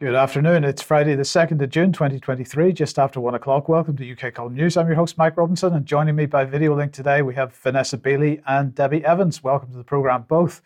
[0.00, 0.62] Good afternoon.
[0.62, 3.68] It's Friday, the 2nd of June, 2023, just after one o'clock.
[3.68, 4.76] Welcome to UK Column News.
[4.76, 7.98] I'm your host, Mike Robinson, and joining me by video link today, we have Vanessa
[7.98, 9.42] Beeley and Debi Evans.
[9.42, 10.62] Welcome to the program, both.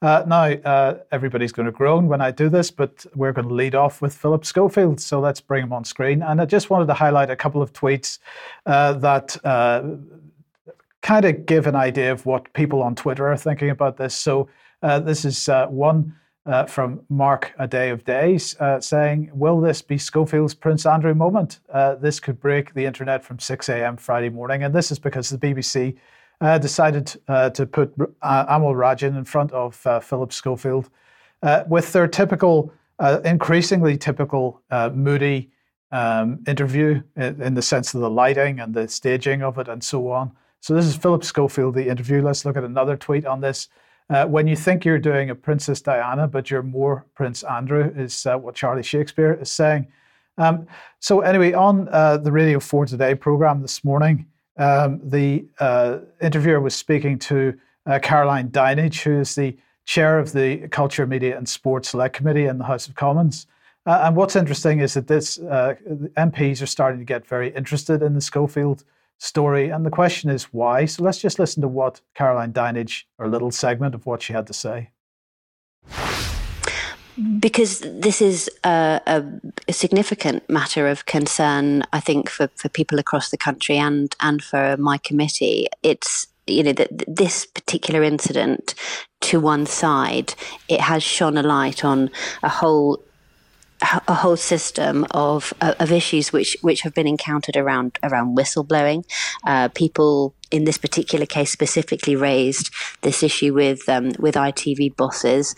[0.00, 3.52] Uh, now, uh, everybody's going to groan when I do this, but we're going to
[3.52, 4.98] lead off with Philip Schofield.
[4.98, 6.22] So let's bring him on screen.
[6.22, 8.18] And I just wanted to highlight a couple of tweets
[8.64, 9.82] uh, that uh,
[11.02, 14.14] kind of give an idea of what people on Twitter are thinking about this.
[14.14, 14.48] So
[14.82, 16.14] uh, this is uh, one
[16.50, 21.14] uh, from Mark A Day of Days uh, saying, Will this be Schofield's Prince Andrew
[21.14, 21.60] moment?
[21.72, 23.96] Uh, this could break the internet from 6 a.m.
[23.96, 24.64] Friday morning.
[24.64, 25.96] And this is because the BBC
[26.40, 30.90] uh, decided uh, to put uh, Amol Rajan in front of Philip Schofield
[31.68, 32.72] with their typical,
[33.24, 34.60] increasingly typical,
[34.92, 35.50] moody
[35.92, 39.84] um, interview in, in the sense of the lighting and the staging of it and
[39.84, 40.32] so on.
[40.60, 42.22] So this is Philip Schofield, the interview.
[42.22, 43.68] Let's look at another tweet on this.
[44.10, 48.26] Uh, when you think you're doing a Princess Diana, but you're more Prince Andrew, is
[48.26, 49.86] uh, what Charlie Shakespeare is saying.
[50.36, 50.66] Um,
[50.98, 54.26] so, anyway, on uh, the Radio 4 Today program this morning,
[54.56, 57.54] um, the uh, interviewer was speaking to
[57.86, 62.46] uh, Caroline Dinenage, who is the chair of the Culture, Media and Sports Select Committee
[62.46, 63.46] in the House of Commons.
[63.86, 68.14] Uh, and what's interesting is that this MPs are starting to get very interested in
[68.14, 68.84] the Schofield
[69.20, 69.68] story.
[69.68, 70.86] And the question is why?
[70.86, 74.46] So let's just listen to what Caroline Dinenage, or little segment of what she had
[74.48, 74.90] to say.
[77.38, 79.24] Because this is a, a,
[79.68, 84.42] a significant matter of concern, I think, for, for people across the country and, and
[84.42, 85.68] for my committee.
[85.82, 88.74] It's you know that this particular incident
[89.20, 90.34] to one side
[90.68, 92.10] it has shone a light on
[92.42, 93.00] a whole
[93.82, 99.04] a whole system of of issues which which have been encountered around around whistleblowing.
[99.46, 105.54] Uh, people in this particular case specifically raised this issue with um, with ITV bosses.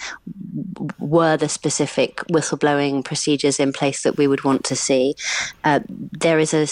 [0.98, 5.14] Were the specific whistleblowing procedures in place that we would want to see?
[5.64, 6.66] Uh, there is a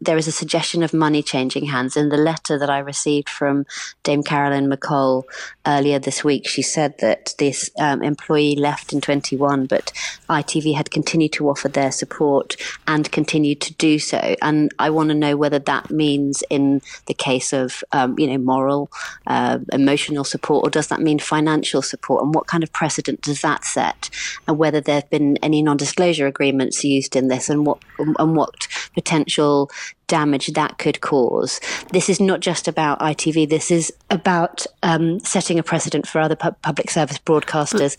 [0.00, 3.66] there is a suggestion of money changing hands in the letter that I received from
[4.02, 5.24] Dame Carolyn McCall
[5.66, 6.48] earlier this week.
[6.48, 9.92] She said that this um, employee left in 21, but
[10.28, 12.56] ITV had continued to offer their support
[12.86, 14.36] and continued to do so.
[14.40, 18.26] And I want to know whether that means in the case of of um, you
[18.26, 18.90] know moral,
[19.26, 22.22] uh, emotional support, or does that mean financial support?
[22.22, 24.10] And what kind of precedent does that set?
[24.48, 28.68] And whether there have been any non-disclosure agreements used in this, and what and what
[28.94, 29.70] potential
[30.06, 31.60] damage that could cause.
[31.92, 33.48] This is not just about ITV.
[33.48, 37.96] This is about um, setting a precedent for other pu- public service broadcasters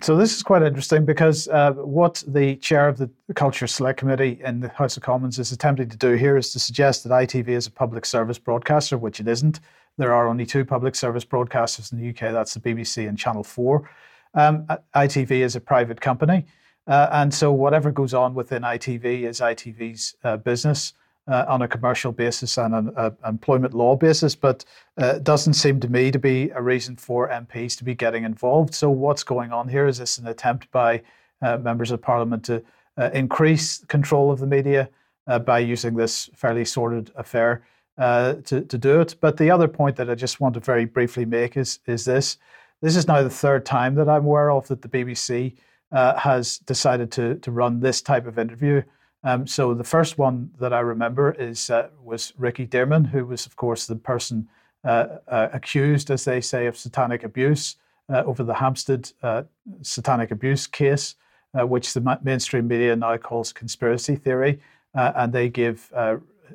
[0.00, 4.40] so this is quite interesting because uh, what the chair of the Culture Select Committee
[4.44, 7.48] in the House of Commons is attempting to do here is to suggest that ITV
[7.48, 9.60] is a public service broadcaster, which it isn't.
[9.96, 12.32] There are only two public service broadcasters in the UK.
[12.32, 13.88] That's the BBC and Channel Four.
[14.34, 16.46] Um, ITV is a private company,
[16.86, 20.94] uh, and so whatever goes on within ITV is ITV's uh, business
[21.26, 24.64] uh, on a commercial basis and an uh, employment law basis, but
[24.98, 28.74] uh, doesn't seem to me to be a reason for MPs to be getting involved.
[28.74, 29.86] So, what's going on here?
[29.86, 31.02] Is this an attempt by
[31.40, 32.62] uh, members of parliament to
[32.98, 34.88] uh, increase control of the media
[35.26, 37.64] uh, by using this fairly sordid affair
[37.98, 39.16] to, to do it?
[39.20, 42.36] But the other point that I just want to very briefly make is, is this.
[42.82, 45.54] This is now the third time that I'm aware of that the BBC
[45.90, 48.82] has decided to, to run this type of interview.
[49.24, 53.46] Um, so the first one that I remember is uh, was Ricky Dearman, who was,
[53.46, 54.48] of course, the person
[54.84, 57.76] uh, uh, accused, as they say, of satanic abuse
[58.10, 59.44] uh, over the Hampstead uh,
[59.80, 61.14] satanic abuse case,
[61.58, 64.60] uh, which the mainstream media now calls conspiracy theory,
[64.94, 65.90] and they give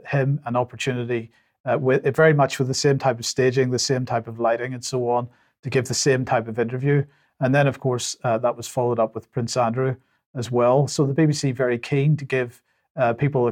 [0.05, 1.31] him an opportunity,
[1.79, 4.85] with very much with the same type of staging, the same type of lighting, and
[4.85, 5.27] so on,
[5.63, 7.03] to give the same type of interview.
[7.39, 9.95] And then, of course, that was followed up with Prince Andrew
[10.35, 10.87] as well.
[10.87, 12.61] So the BBC very keen to give
[12.95, 13.51] uh, people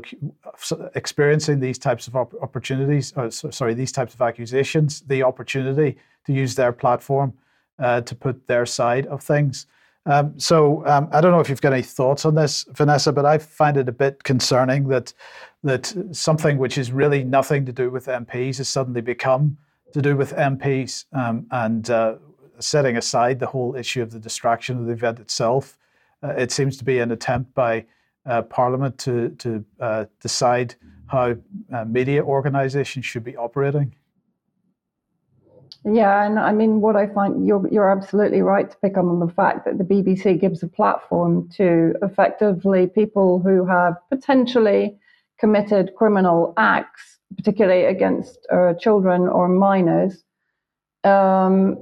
[0.95, 6.33] experiencing these types of op- opportunities, or, sorry, these types of accusations, the opportunity to
[6.33, 7.33] use their platform
[7.79, 9.67] uh, to put their side of things.
[10.05, 13.25] Um, so um, I don't know if you've got any thoughts on this, Vanessa, but
[13.25, 15.13] I find it a bit concerning that
[15.63, 19.57] that something which is really nothing to do with MPs has suddenly become
[19.91, 22.15] to do with MPs, um, and uh,
[22.59, 25.77] setting aside the whole issue of the distraction of the event itself
[26.23, 27.85] uh, it seems to be an attempt by
[28.25, 30.75] uh, Parliament to, to uh, decide
[31.07, 31.35] how
[31.85, 33.95] media organisations should be operating.
[35.89, 39.21] Yeah, and I mean, what I find you're you're absolutely right to pick up on
[39.21, 44.99] the fact that the BBC gives a platform to effectively people who have potentially
[45.39, 50.25] committed criminal acts, particularly against uh, children or minors,
[51.05, 51.77] um,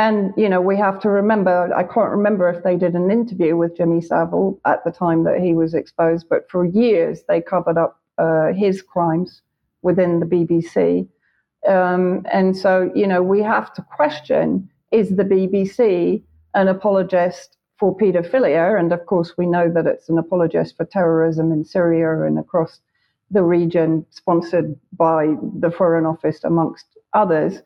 [0.00, 3.54] And, you know, we have to remember, I can't remember if they did an interview
[3.54, 7.76] with Jimmy Savile at the time that he was exposed, but for years they covered
[7.76, 9.42] up uh, his crimes
[9.82, 11.06] within the BBC.
[11.68, 16.22] Um, and so, you know, we have to question is the BBC
[16.54, 18.80] an apologist for paedophilia?
[18.80, 22.80] And of course, we know that it's an apologist for terrorism in Syria and across
[23.30, 27.60] the region, sponsored by the Foreign Office, amongst others.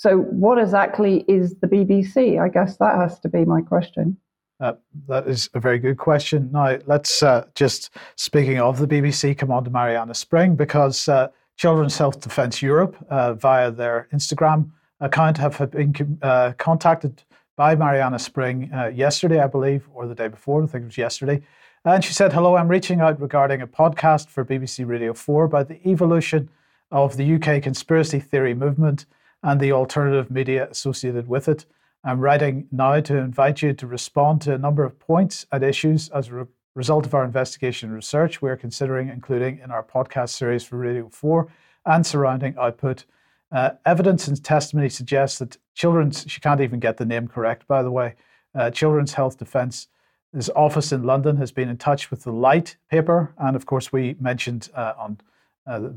[0.00, 2.40] So, what exactly is the BBC?
[2.40, 4.16] I guess that has to be my question.
[4.58, 4.72] Uh,
[5.08, 6.48] that is a very good question.
[6.50, 11.28] Now, let's uh, just, speaking of the BBC, come on to Marianna Spring because uh,
[11.58, 14.70] Children's Health Defence Europe, uh, via their Instagram
[15.00, 17.22] account, have been uh, contacted
[17.58, 20.62] by Marianna Spring uh, yesterday, I believe, or the day before.
[20.62, 21.42] I think it was yesterday.
[21.84, 25.68] And she said, Hello, I'm reaching out regarding a podcast for BBC Radio 4 about
[25.68, 26.48] the evolution
[26.90, 29.04] of the UK conspiracy theory movement
[29.42, 31.66] and the alternative media associated with it.
[32.04, 36.08] I'm writing now to invite you to respond to a number of points and issues
[36.10, 36.44] as a re-
[36.74, 40.78] result of our investigation and research we are considering including in our podcast series for
[40.78, 41.48] Radio 4
[41.86, 43.04] and surrounding output.
[43.52, 47.82] Uh, evidence and testimony suggests that Children's, she can't even get the name correct, by
[47.82, 48.14] the way,
[48.54, 49.88] uh, Children's Health Defence
[50.34, 53.92] his office in London has been in touch with the Light paper, and of course,
[53.92, 55.20] we mentioned uh, on
[55.66, 55.88] uh,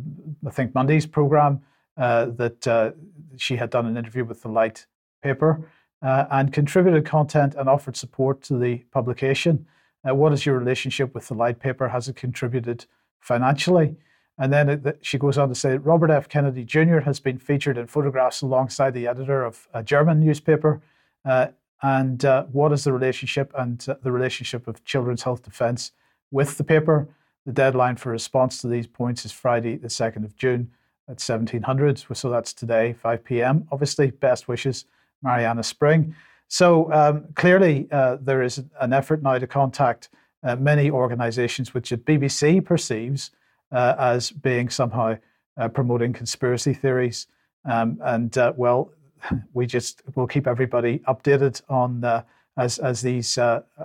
[0.46, 1.62] I think Monday's program
[1.98, 2.92] that uh,
[3.38, 4.86] she had done an interview with the Light
[5.22, 5.70] paper
[6.04, 9.66] uh, and contributed content and offered support to the publication.
[10.08, 11.88] Uh, what is your relationship with the Light paper?
[11.88, 12.86] Has it contributed
[13.20, 13.96] financially?
[14.38, 16.28] And then it, she goes on to say Robert F.
[16.28, 17.00] Kennedy Jr.
[17.00, 20.82] has been featured in photographs alongside the editor of a German newspaper.
[21.24, 21.48] Uh,
[21.82, 25.92] and uh, what is the relationship and uh, the relationship of Children's Health Defence
[26.32, 27.08] with the paper?
[27.46, 30.72] The deadline for response to these points is Friday, the 2nd of June
[31.08, 32.06] at 1700.
[32.14, 33.68] So that's today, 5 p.m.
[33.72, 34.86] Obviously, best wishes,
[35.22, 36.16] Marianna Spring.
[36.48, 40.10] So um, clearly, uh, there is an effort now to contact
[40.44, 43.32] uh, many organisations which the BBC perceives
[43.72, 45.18] uh, as being somehow
[45.58, 47.28] uh, promoting conspiracy theories.
[47.66, 48.92] Um, and uh, well,
[49.54, 52.24] we just will keep everybody updated on uh,
[52.58, 53.40] as as these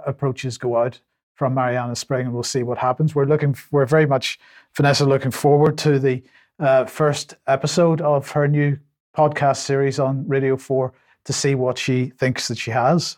[0.05, 1.01] approaches go out
[1.39, 3.15] from Marianna Spring, and we'll see what happens.
[3.15, 4.41] We're looking, we're very much
[4.75, 6.23] Vanessa looking forward to the
[6.87, 8.79] first episode of her new
[9.17, 10.93] podcast series on Radio Four
[11.25, 13.17] to see what she thinks that she has.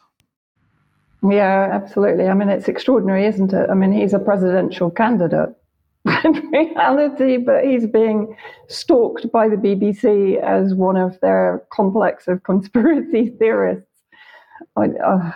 [1.22, 2.28] Yeah, absolutely.
[2.28, 3.68] I mean, it's extraordinary, isn't it?
[3.70, 5.50] I mean, he's a presidential candidate
[6.24, 8.34] in reality, but he's being
[8.68, 13.86] stalked by the BBC as one of their complex of conspiracy theorists.
[14.76, 15.32] I, uh,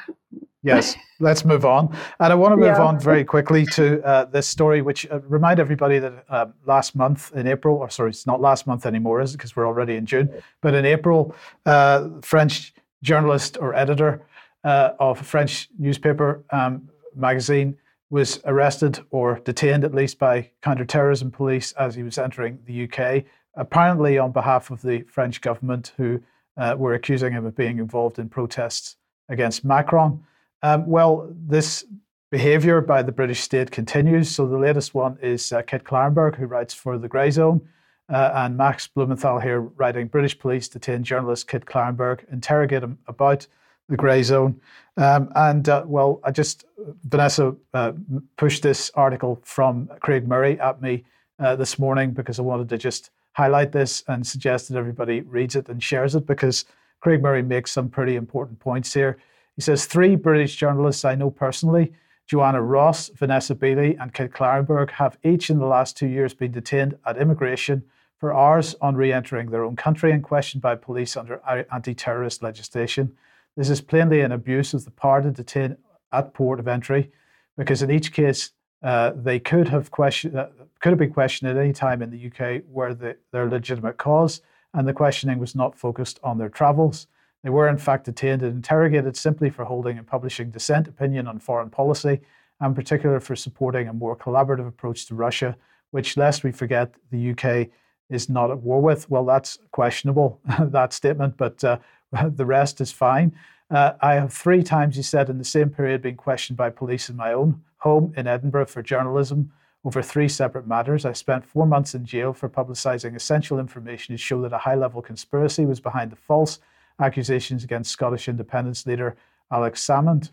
[0.65, 1.97] yes, let's move on.
[2.19, 2.83] And I want to move yeah.
[2.83, 7.33] on very quickly to uh, this story, which uh, remind everybody that uh, last month
[7.35, 9.37] in April, or sorry, it's not last month anymore, is it?
[9.37, 10.29] Because we're already in June.
[10.61, 11.35] But in April,
[11.67, 14.23] uh, French journalist or editor
[14.65, 17.77] uh, of a French newspaper um, magazine
[18.11, 23.25] was arrested or detained at least by counterterrorism police as he was entering the UK,
[23.57, 26.21] apparently on behalf of the French government, who
[26.57, 28.97] uh, were accusing him of being involved in protests
[29.29, 30.23] against Macron.
[30.65, 31.85] Um, well, this
[32.31, 34.31] behaviour by the British state continues.
[34.31, 37.61] So the latest one is uh, Kit Klarenberg, who writes for The Grayzone,
[38.09, 43.47] uh, and Max Blumenthal here writing British police detain journalist Kit Klarenberg, interrogate him about
[43.91, 44.55] the Grayzone.
[44.97, 46.65] Um, and uh, well, I just,
[47.05, 47.93] Vanessa uh,
[48.39, 51.05] pushed this article from Craig Murray at me
[51.39, 55.57] uh, this morning because I wanted to just highlight this and suggest that everybody reads
[55.57, 56.65] it and shares it because
[57.01, 59.19] Craig Murray makes some pretty important points here.
[59.57, 61.93] He says three British journalists I know personally,
[62.27, 66.53] Johanna Ross, Vanessa Beeley, and Kit Klarenberg, have each in the last two years been
[66.53, 67.85] detained at immigration
[68.19, 71.41] for hours on re entering their own country and questioned by police under
[71.73, 73.15] anti terrorist legislation.
[73.57, 75.77] This is plainly an abuse of the power to detain
[76.13, 77.13] at port of entry,
[77.57, 80.49] because in each case uh, they could have questioned, uh,
[80.81, 84.41] could have been questioned at any time in the UK where the, their legitimate cause,
[84.73, 87.07] and the questioning was not focused on their travels.
[87.45, 91.39] They were in fact detained and interrogated simply for holding and publishing dissent opinion on
[91.39, 92.23] foreign policy,
[92.61, 95.55] and particular for supporting a more collaborative approach to Russia,
[95.91, 97.69] which, lest we forget, the UK
[98.09, 99.11] is not at war with.
[99.11, 101.79] Well, that's questionable, that statement, but uh,
[102.35, 103.37] the rest is fine.
[103.71, 107.11] Uh, I have three times, he said, in the same period been questioned by police
[107.11, 109.53] in my own home in Edinburgh for journalism
[109.85, 111.05] over three separate matters.
[111.05, 114.77] I spent four months in jail for publicising essential information to show that a high
[114.77, 116.59] level conspiracy was behind the false
[117.01, 119.17] accusations against Scottish independence leader
[119.51, 120.31] Alex Salmond.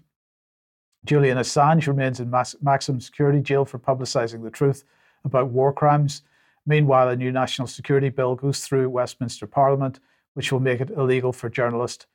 [1.06, 4.84] Julian Assange remains in maximum security jail for publicising the truth
[5.26, 6.22] about war crimes.
[6.66, 10.00] Meanwhile, a new national security bill goes through Westminster Parliament
[10.34, 12.06] which will make it illegal for journalists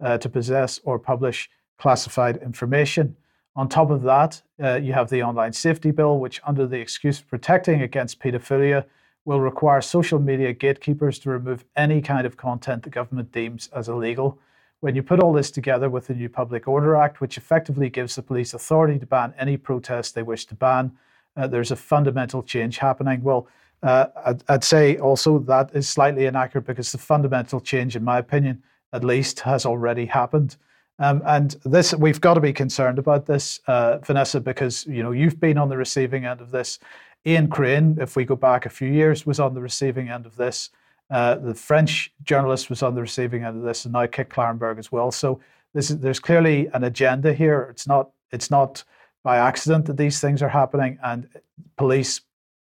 [0.00, 3.16] uh, to possess or publish classified information.
[3.54, 7.20] On top of that, uh, you have the Online Safety Bill, which, under the excuse
[7.20, 8.84] of protecting against paedophilia,
[9.26, 13.88] will require social media gatekeepers to remove any kind of content the government deems as
[13.88, 14.38] illegal.
[14.80, 18.14] When you put all this together with the new Public Order Act, which effectively gives
[18.14, 20.92] the police authority to ban any protest they wish to ban,
[21.36, 23.20] uh, there's a fundamental change happening.
[23.22, 23.48] Well,
[23.82, 28.18] uh, I'd, I'd, say also that is slightly inaccurate because the fundamental change, in my
[28.18, 30.56] opinion, at least, has already happened.
[30.98, 35.12] Um, and this, we've got to be concerned about this, uh, Vanessa, because you know
[35.12, 36.78] you've been on the receiving end of this.
[37.26, 40.36] Ian Crane, if we go back a few years, was on the receiving end of
[40.36, 40.70] this.
[41.10, 44.78] Uh, the French journalist was on the receiving end of this, and now Kit Klarenberg
[44.78, 45.10] as well.
[45.10, 45.40] So
[45.74, 47.68] is, there's clearly an agenda here.
[47.70, 48.82] It's not it's not
[49.22, 51.28] by accident that these things are happening, and
[51.76, 52.22] police,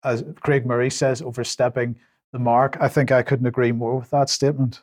[0.03, 1.95] as Craig Murray says, overstepping
[2.31, 2.77] the mark.
[2.79, 4.81] I think I couldn't agree more with that statement.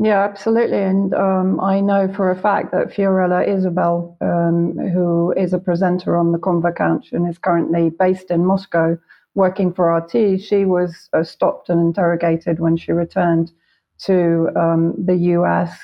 [0.00, 0.78] Yeah, absolutely.
[0.78, 6.16] And um, I know for a fact that Fiorella Isabel, um, who is a presenter
[6.16, 8.96] on the Convo Couch and is currently based in Moscow
[9.34, 13.52] working for RT, she was uh, stopped and interrogated when she returned
[14.00, 15.78] to um, the US.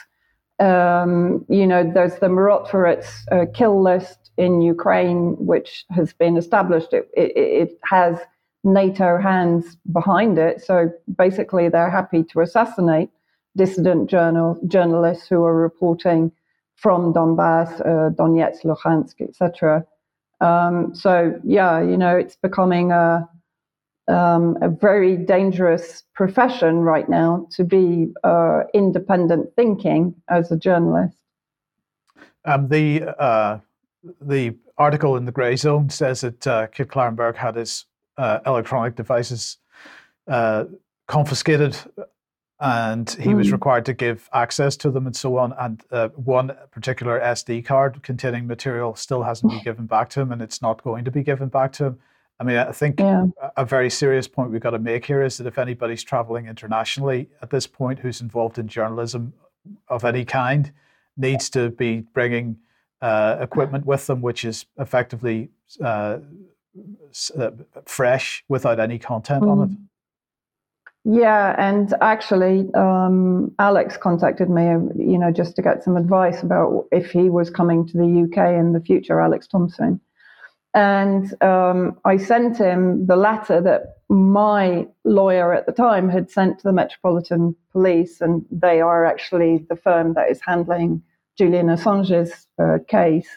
[0.59, 6.93] Um, you know, there's the Mirotvorets uh, kill list in Ukraine, which has been established.
[6.95, 8.19] It, it, it has
[8.65, 10.63] NATO hands behind it.
[10.63, 13.11] So basically, they're happy to assassinate
[13.59, 16.33] dissident journal, journalists who are reporting
[16.77, 19.85] from Donbass, uh, Donetsk, Luhansk, etc.
[20.41, 23.29] Um, so yeah, you know, it's becoming a
[24.09, 31.19] um, a very dangerous profession right now to be uh, independent thinking as a journalist.
[32.47, 33.59] Um, the uh,
[34.21, 37.85] the article in the Grayzone says that uh, Kit Klarenberg had his
[38.17, 39.59] uh, electronic devices
[40.29, 40.65] uh,
[41.07, 41.77] confiscated
[42.61, 43.37] and he mm.
[43.37, 45.55] was required to give access to them and so on.
[45.59, 50.33] And uh, one particular SD card containing material still hasn't been given back to him,
[50.33, 51.99] and it's not going to be given back to him.
[52.41, 53.27] I mean, I think yeah.
[53.57, 57.29] a very serious point we've got to make here is that if anybody's traveling internationally
[57.43, 59.33] at this point who's involved in journalism
[59.89, 60.73] of any kind,
[61.17, 62.57] needs to be bringing
[63.03, 65.51] uh, equipment with them, which is effectively
[65.83, 66.19] uh,
[67.37, 67.51] uh
[67.87, 69.51] fresh without any content mm.
[69.51, 69.77] on it.
[71.11, 76.85] Yeah, and actually, um, Alex contacted me, you know, just to get some advice about
[76.93, 80.03] if he was coming to the UK in the future, Alex Thomson.
[80.75, 86.59] And um, I sent him the letter that my lawyer at the time had sent
[86.59, 91.03] to the Metropolitan Police, and they are actually the firm that is handling
[91.39, 93.31] Julian Assange's uh, case.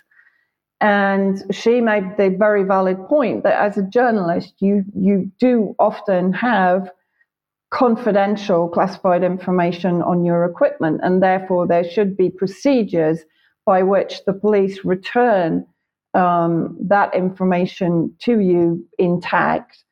[0.81, 6.33] And she made the very valid point that as a journalist, you you do often
[6.33, 6.91] have
[7.71, 13.19] confidential classified information on your equipment, and therefore there should be procedures
[13.65, 15.65] by which the police return
[16.13, 19.83] um, that information to you intact.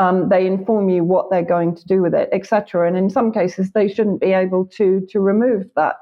[0.00, 2.86] Um, they inform you what they're going to do with it, etc.
[2.86, 5.96] And in some cases, they shouldn't be able to to remove that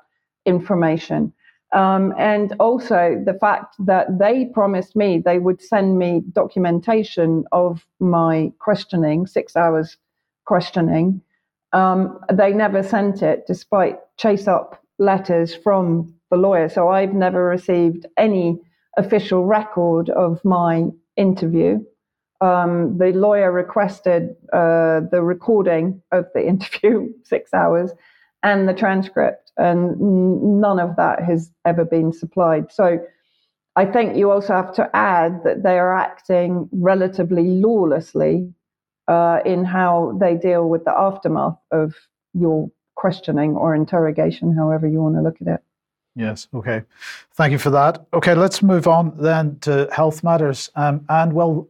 [0.46, 1.32] information.
[1.72, 7.84] Um, and also the fact that they promised me they would send me documentation of
[8.00, 9.98] my questioning, six hours
[10.46, 11.20] questioning,
[11.72, 16.68] um, they never sent it despite chase up letters from the lawyer.
[16.68, 18.58] So I've never received any
[18.96, 20.86] official record of my
[21.16, 21.80] interview.
[22.40, 27.92] Um, the lawyer requested uh, the recording of the interview, six hours,
[28.42, 29.98] and the transcript, and
[30.60, 32.70] none of that has ever been supplied.
[32.70, 32.98] So
[33.74, 38.52] I think you also have to add that they are acting relatively lawlessly
[39.08, 41.94] uh, in how they deal with the aftermath of
[42.34, 45.62] your questioning or interrogation, however you want to look at it.
[46.16, 46.48] Yes.
[46.54, 46.82] Okay.
[47.34, 48.06] Thank you for that.
[48.14, 50.70] Okay, let's move on then to health matters.
[50.74, 51.68] Um, and well,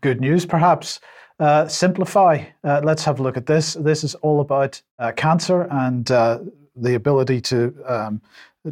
[0.00, 1.00] good news perhaps.
[1.38, 2.46] Uh, SYMPLIFY.
[2.64, 3.74] Uh, let's have a look at this.
[3.74, 6.38] This is all about uh, cancer and uh,
[6.76, 8.20] the ability to um,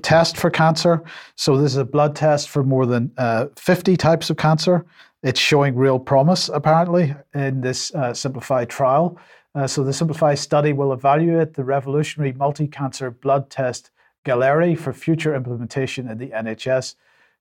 [0.02, 1.02] test for cancer.
[1.34, 4.84] So, this is a blood test for more than uh, 50 types of cancer
[5.22, 9.18] it's showing real promise, apparently, in this uh, simplified trial.
[9.54, 13.90] Uh, so, the simplified study will evaluate the revolutionary multi cancer blood test
[14.24, 16.94] Galleri for future implementation in the NHS.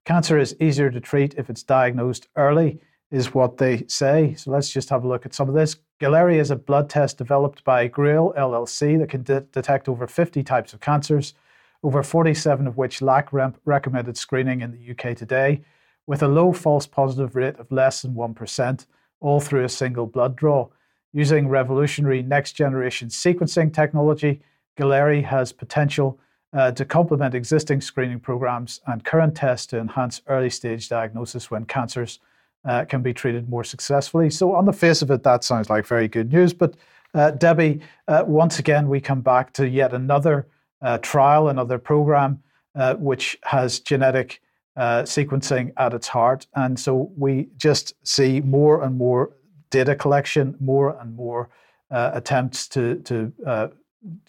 [0.05, 2.79] Cancer is easier to treat if it's diagnosed early,
[3.11, 4.33] is what they say.
[4.33, 5.75] So, let's just have a look at some of this.
[6.01, 10.41] Galleri is a blood test developed by Grail LLC that can de- detect over 50
[10.43, 11.35] types of cancers,
[11.83, 13.29] over 47 of which lack
[13.65, 15.61] recommended screening in the UK today
[16.07, 18.85] with a low false positive rate of less than 1%,
[19.19, 20.67] all through a single blood draw.
[21.13, 24.41] Using revolutionary next generation sequencing technology,
[24.77, 26.19] Galleri has potential
[26.53, 31.65] uh, to complement existing screening programs and current tests to enhance early stage diagnosis when
[31.65, 32.19] cancers
[32.65, 34.29] uh, can be treated more successfully.
[34.29, 36.53] So, on the face of it, that sounds like very good news.
[36.53, 36.75] But,
[37.13, 40.47] uh, Debi, uh, once again, we come back to yet another
[40.81, 42.41] uh, trial, another program
[42.75, 44.41] uh, which has genetic
[44.77, 46.45] Uh, sequencing at its heart.
[46.53, 49.31] And so we just see more and more
[49.71, 51.49] data collection, more and more
[51.89, 53.67] uh, attempts to, to uh,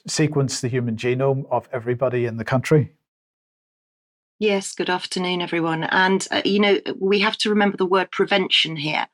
[0.07, 2.93] sequence the human genome of everybody in the country?
[4.39, 5.85] Yes, good afternoon, everyone.
[5.85, 9.07] And, uh, you know, we have to remember the word prevention here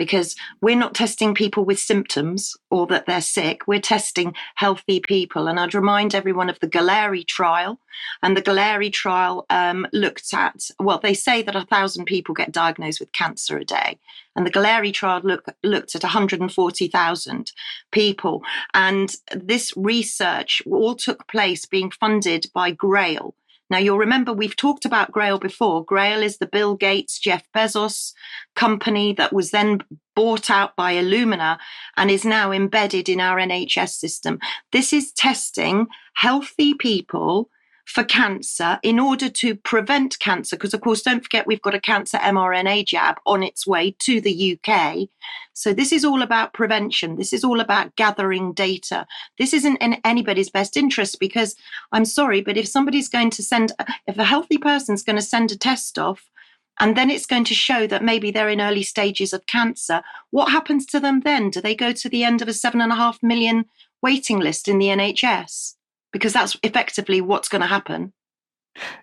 [0.00, 3.68] because we're not testing people with symptoms or that they're sick.
[3.68, 5.46] We're testing healthy people.
[5.46, 7.78] And I'd remind everyone of the Galleri trial.
[8.22, 12.50] And the Galleri trial um, looked at, well, they say that a thousand people get
[12.50, 13.98] diagnosed with cancer a day.
[14.34, 17.52] And the Galleri trial look, looked at 140,000
[17.92, 18.42] people.
[18.72, 23.34] And this research all took place being funded by Grail.
[23.70, 25.84] Now, you'll remember we've talked about Grail before.
[25.84, 28.12] Grail is the Bill Gates, Jeff Bezos
[28.56, 29.80] company that was then
[30.16, 31.58] bought out by Illumina
[31.96, 34.40] and is now embedded in our NHS system.
[34.72, 37.48] This is testing healthy people
[37.90, 40.56] for cancer in order to prevent cancer.
[40.56, 44.20] Because, of course, don't forget we've got a cancer mRNA jab on its way to
[44.20, 45.08] the UK.
[45.54, 47.16] So, this is all about prevention.
[47.16, 49.06] This is all about gathering data.
[49.38, 51.56] This isn't in anybody's best interest because
[51.90, 53.72] I'm sorry, but if somebody's going to send,
[54.06, 56.30] if a healthy person's going to send a test off,
[56.78, 60.02] and then it's going to show that maybe they're in early stages of cancer.
[60.30, 61.50] What happens to them then?
[61.50, 63.66] Do they go to the end of a seven and a half million
[64.00, 65.74] waiting list in the NHS?
[66.12, 68.12] Because that's effectively what's going to happen.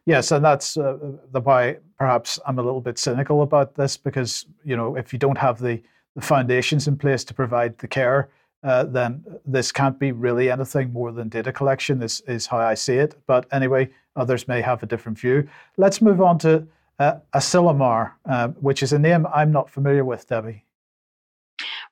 [0.06, 0.98] Yes, and that's uh,
[1.32, 5.20] the why perhaps I'm a little bit cynical about this because you know if you
[5.20, 5.82] don't have the,
[6.16, 8.30] the foundations in place to provide the care,
[8.64, 12.00] uh, then this can't be really anything more than data collection.
[12.00, 13.16] This is how I see it.
[13.28, 15.48] But anyway, others may have a different view.
[15.78, 16.68] Let's move on to
[17.00, 20.62] uh, Asilomar, uh, which is a name I'm not familiar with, Debi.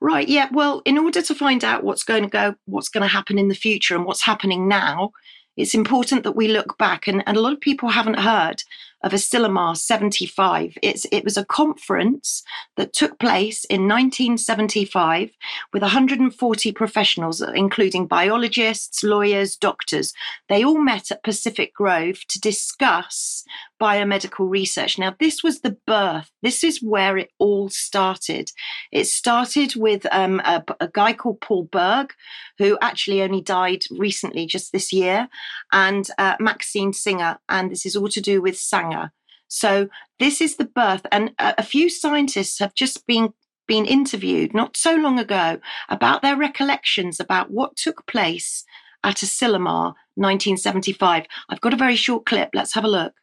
[0.05, 0.29] Right.
[0.29, 0.49] Yeah.
[0.51, 3.47] Well, in order to find out what's going to go, what's going to happen in
[3.47, 5.13] the future and what's happening now,
[5.57, 7.07] it's important that we look back.
[7.07, 8.61] And, and a lot of people haven't heard
[9.01, 10.77] of Asilomar 75.
[10.83, 12.43] It's, it was a conference
[12.77, 15.31] that took place in 1975
[15.73, 20.13] with 140 professionals, including biologists, lawyers, doctors.
[20.49, 23.43] They all met at Pacific Grove to discuss
[23.79, 24.97] biomedical research.
[24.97, 28.51] Now, this was the birth, this is where it all started.
[28.91, 32.13] It started with um, a, a, guy called Paul Berg,
[32.57, 35.27] who actually only died recently, just this year,
[35.71, 37.39] and uh, Maxine Singer.
[37.49, 39.11] And this is all to do with Sanger.
[39.47, 41.05] So, this is the birth.
[41.11, 43.33] And a, a few scientists have just been
[43.67, 45.59] been interviewed not so long ago
[45.89, 48.63] about their recollections about what took place
[49.03, 51.25] at Asilomar 1975.
[51.49, 52.49] I've got a very short clip.
[52.53, 53.13] Let's have a look.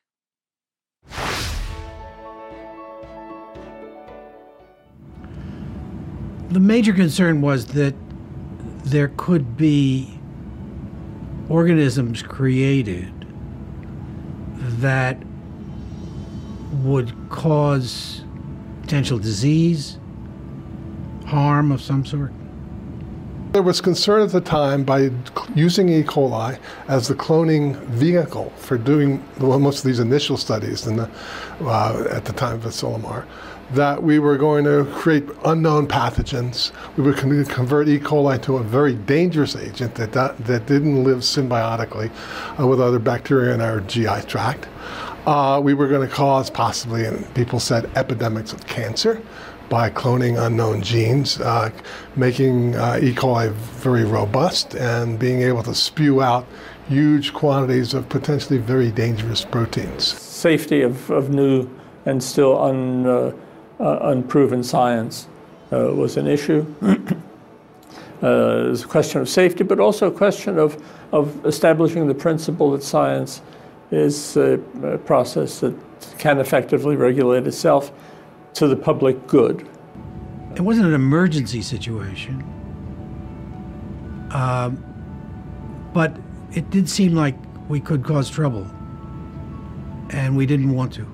[6.53, 7.95] The major concern was that
[8.85, 10.21] there could be
[11.49, 13.11] organisms created
[14.81, 15.17] that
[16.83, 18.23] would cause
[18.83, 19.99] potential disease,
[21.25, 22.33] harm of some sort.
[23.53, 25.11] There was concern at the time by
[25.55, 26.03] using E.
[26.03, 31.11] coli as the cloning vehicle for doing most of these initial studies in the,
[31.61, 33.27] uh, at the time of Asilomar
[33.73, 36.73] that we were going to create unknown pathogens.
[36.97, 37.99] We would convert E.
[37.99, 42.11] coli to a very dangerous agent that, that, that didn't live symbiotically
[42.59, 44.67] uh, with other bacteria in our GI tract.
[45.27, 49.21] Uh, we were going to cause possibly, and people said, epidemics of cancer
[49.72, 51.70] by cloning unknown genes, uh,
[52.14, 53.14] making uh, E.
[53.14, 56.44] coli very robust and being able to spew out
[56.90, 60.08] huge quantities of potentially very dangerous proteins.
[60.20, 61.66] Safety of, of new
[62.04, 63.32] and still un, uh,
[63.80, 65.26] uh unproven science
[65.72, 66.66] uh, was an issue.
[68.22, 70.80] Uh, it's a question of safety, but also a question of,
[71.11, 73.42] of establishing the principle that science
[73.90, 74.58] is a
[75.06, 75.74] process that
[76.18, 77.90] can effectively regulate itself
[78.55, 79.69] to the public good.
[80.55, 82.43] It wasn't an emergency situation,
[84.33, 84.83] um,
[85.95, 86.17] but
[86.53, 87.37] it did seem like
[87.69, 88.67] we could cause trouble,
[90.11, 91.07] and we didn't want to.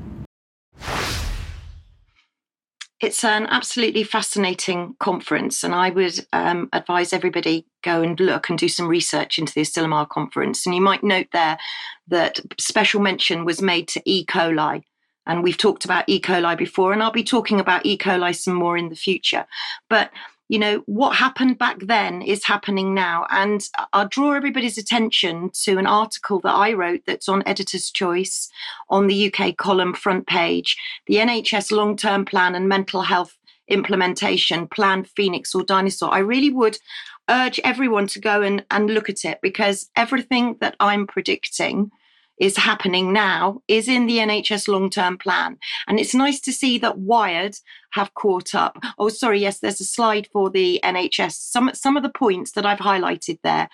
[3.00, 8.58] It's an absolutely fascinating conference, and I would um, advise everybody go and look and
[8.58, 10.66] do some research into the Asilomar conference.
[10.66, 11.58] And you might note there
[12.08, 14.26] that special mention was made to E.
[14.26, 14.82] coli,
[15.28, 16.20] and we've talked about E.
[16.20, 17.96] coli before, and I'll be talking about E.
[17.96, 19.46] coli some more in the future.
[19.88, 20.10] But
[20.48, 23.26] you know, what happened back then is happening now.
[23.28, 28.48] And I'll draw everybody's attention to an article that I wrote that's on Editor's Choice
[28.88, 33.36] on the UK column front page the NHS long term plan and mental health
[33.68, 36.10] implementation, Plan Phoenix or Dinosaur.
[36.12, 36.78] I really would
[37.28, 41.90] urge everyone to go and, and look at it because everything that I'm predicting
[42.40, 45.58] is happening now is in the NHS long term plan.
[45.86, 47.56] And it's nice to see that Wired
[47.92, 48.78] have caught up.
[48.98, 51.32] Oh, sorry, yes, there's a slide for the NHS.
[51.32, 53.68] Some, some of the points that I've highlighted there.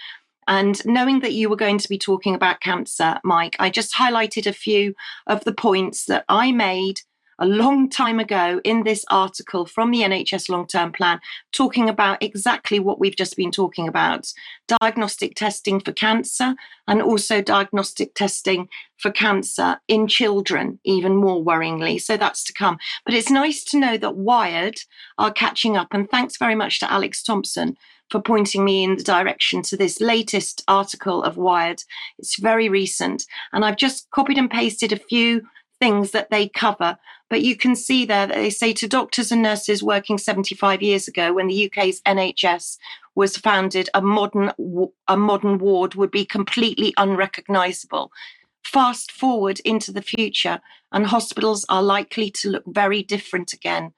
[0.47, 4.47] And knowing that you were going to be talking about cancer, Mike, I just highlighted
[4.47, 4.95] a few
[5.27, 7.01] of the points that I made
[7.39, 11.21] a long time ago in this article from the NHS long term plan,
[11.53, 14.33] talking about exactly what we've just been talking about
[14.69, 16.55] diagnostic testing for cancer
[16.87, 18.69] and also diagnostic testing
[18.99, 22.01] for cancer in children, even more worryingly.
[22.01, 22.79] So that's to come.
[23.05, 24.79] But it's nice to know that Wired
[25.19, 25.89] are catching up.
[25.93, 27.77] And thanks very much to Alex Thomson
[28.11, 31.83] for pointing me in the direction to this latest article of Wired.
[32.19, 33.25] It's very recent.
[33.53, 35.43] And I've just copied and pasted a few
[35.81, 36.97] things that they cover.
[37.35, 41.09] But you can see there that they say to doctors and nurses working 75 years
[41.09, 42.79] ago, when the UK's NHS
[43.17, 44.53] was founded, a modern
[45.09, 48.13] a modern ward would be completely unrecognisable.
[48.63, 50.61] Fast forward into the future,
[50.93, 53.95] and hospitals are likely to look very different again.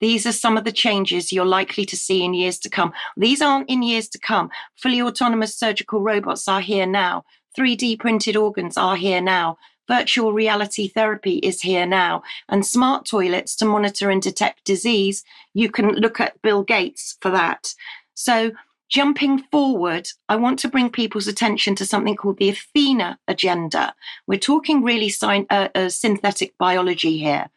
[0.00, 2.92] These are some of the changes you're likely to see in years to come.
[3.16, 4.50] These aren't in years to come.
[4.74, 7.22] Fully autonomous surgical robots are here now.
[7.56, 9.58] 3D printed organs are here now
[9.90, 15.24] virtual reality therapy is here now, and smart toilets to monitor and detect disease.
[15.52, 17.74] You can look at Bill Gates for that.
[18.14, 18.52] So,
[18.88, 23.94] jumping forward, I want to bring people's attention to something called the Athena agenda.
[24.28, 27.50] We're talking really uh, uh, synthetic biology here.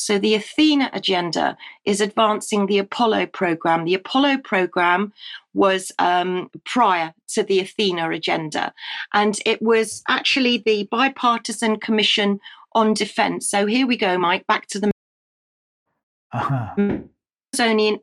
[0.00, 3.84] So the Athena agenda is advancing the Apollo program.
[3.84, 5.12] The Apollo program
[5.52, 8.72] was um, prior to the Athena agenda,
[9.12, 12.40] and it was actually the bipartisan commission
[12.72, 13.48] on defense.
[13.48, 14.90] So here we go, Mike, back to the.
[16.32, 16.74] Uh-huh.
[16.78, 17.10] It
[17.52, 18.00] was only in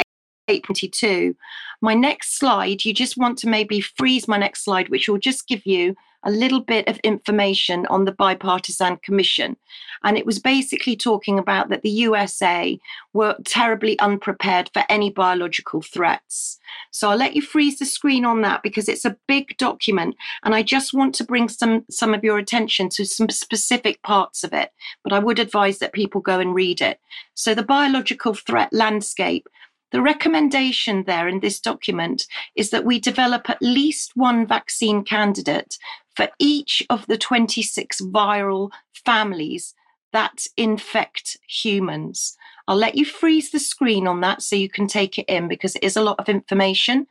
[0.47, 1.35] 822.
[1.81, 5.47] My next slide, you just want to maybe freeze my next slide, which will just
[5.47, 5.95] give you
[6.27, 9.55] a little bit of information on the bipartisan commission.
[10.03, 12.77] And it was basically talking about that the USA
[13.13, 16.59] were terribly unprepared for any biological threats.
[16.91, 20.15] So I'll let you freeze the screen on that because it's a big document.
[20.43, 24.43] And I just want to bring some, some of your attention to some specific parts
[24.43, 24.71] of it.
[25.03, 26.99] But I would advise that people go and read it.
[27.35, 29.47] So the biological threat landscape
[29.91, 35.77] the recommendation there in this document is that we develop at least one vaccine candidate
[36.17, 38.71] for each of the 26 viral
[39.05, 39.75] families
[40.13, 42.35] that infect humans.
[42.67, 45.75] I'll let you freeze the screen on that so you can take it in because
[45.75, 47.05] it is a lot of information.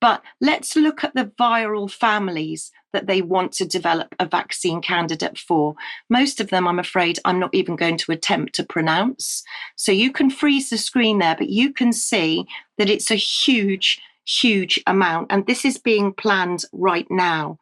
[0.00, 5.36] But let's look at the viral families that they want to develop a vaccine candidate
[5.36, 5.74] for.
[6.08, 9.42] Most of them, I'm afraid, I'm not even going to attempt to pronounce.
[9.74, 12.46] So you can freeze the screen there, but you can see
[12.78, 15.26] that it's a huge, huge amount.
[15.30, 17.58] And this is being planned right now.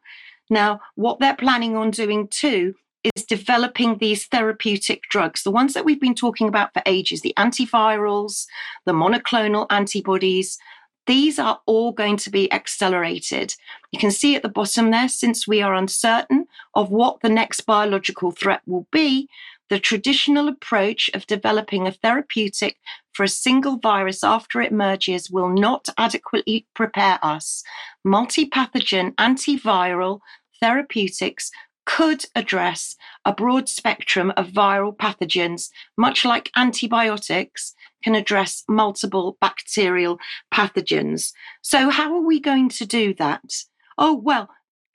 [0.53, 2.75] Now, what they're planning on doing too
[3.15, 7.33] is developing these therapeutic drugs, the ones that we've been talking about for ages the
[7.37, 8.45] antivirals,
[8.85, 10.59] the monoclonal antibodies.
[11.07, 13.55] These are all going to be accelerated.
[13.91, 17.61] You can see at the bottom there, since we are uncertain of what the next
[17.61, 19.27] biological threat will be,
[19.69, 22.77] the traditional approach of developing a therapeutic
[23.11, 27.63] for a single virus after it emerges will not adequately prepare us.
[28.03, 30.19] Multi pathogen antiviral
[30.63, 31.51] therapeutics
[31.85, 32.95] could address
[33.25, 40.17] a broad spectrum of viral pathogens, much like antibiotics can address multiple bacterial
[40.53, 41.33] pathogens.
[41.61, 43.43] So, how are we going to do that?
[43.97, 44.49] Oh, well,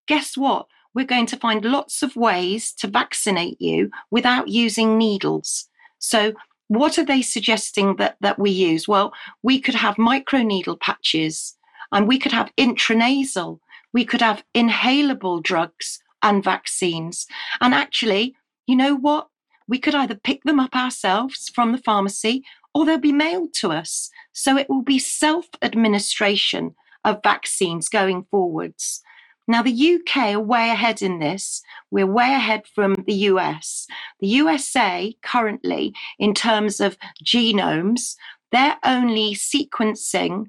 [0.07, 0.67] guess what?
[0.95, 5.69] We're going to find lots of ways to vaccinate you without using needles.
[5.99, 6.33] So,
[6.69, 8.89] what are they suggesting that, that we use?
[8.89, 11.57] Well, we could have microneedle patches
[11.93, 13.59] and we could have intranasal
[13.93, 17.27] we could have inhalable drugs and vaccines.
[17.61, 18.35] And actually,
[18.67, 19.29] you know what?
[19.67, 23.73] We could either pick them up ourselves from the pharmacy or they'll be mailed to
[23.73, 24.11] us.
[24.33, 26.75] So it will be self administration
[27.05, 29.03] of vaccines going forwards.
[29.47, 31.63] Now, the UK are way ahead in this.
[31.91, 33.87] We're way ahead from the US.
[34.21, 38.15] The USA currently, in terms of genomes,
[38.53, 40.47] they're only sequencing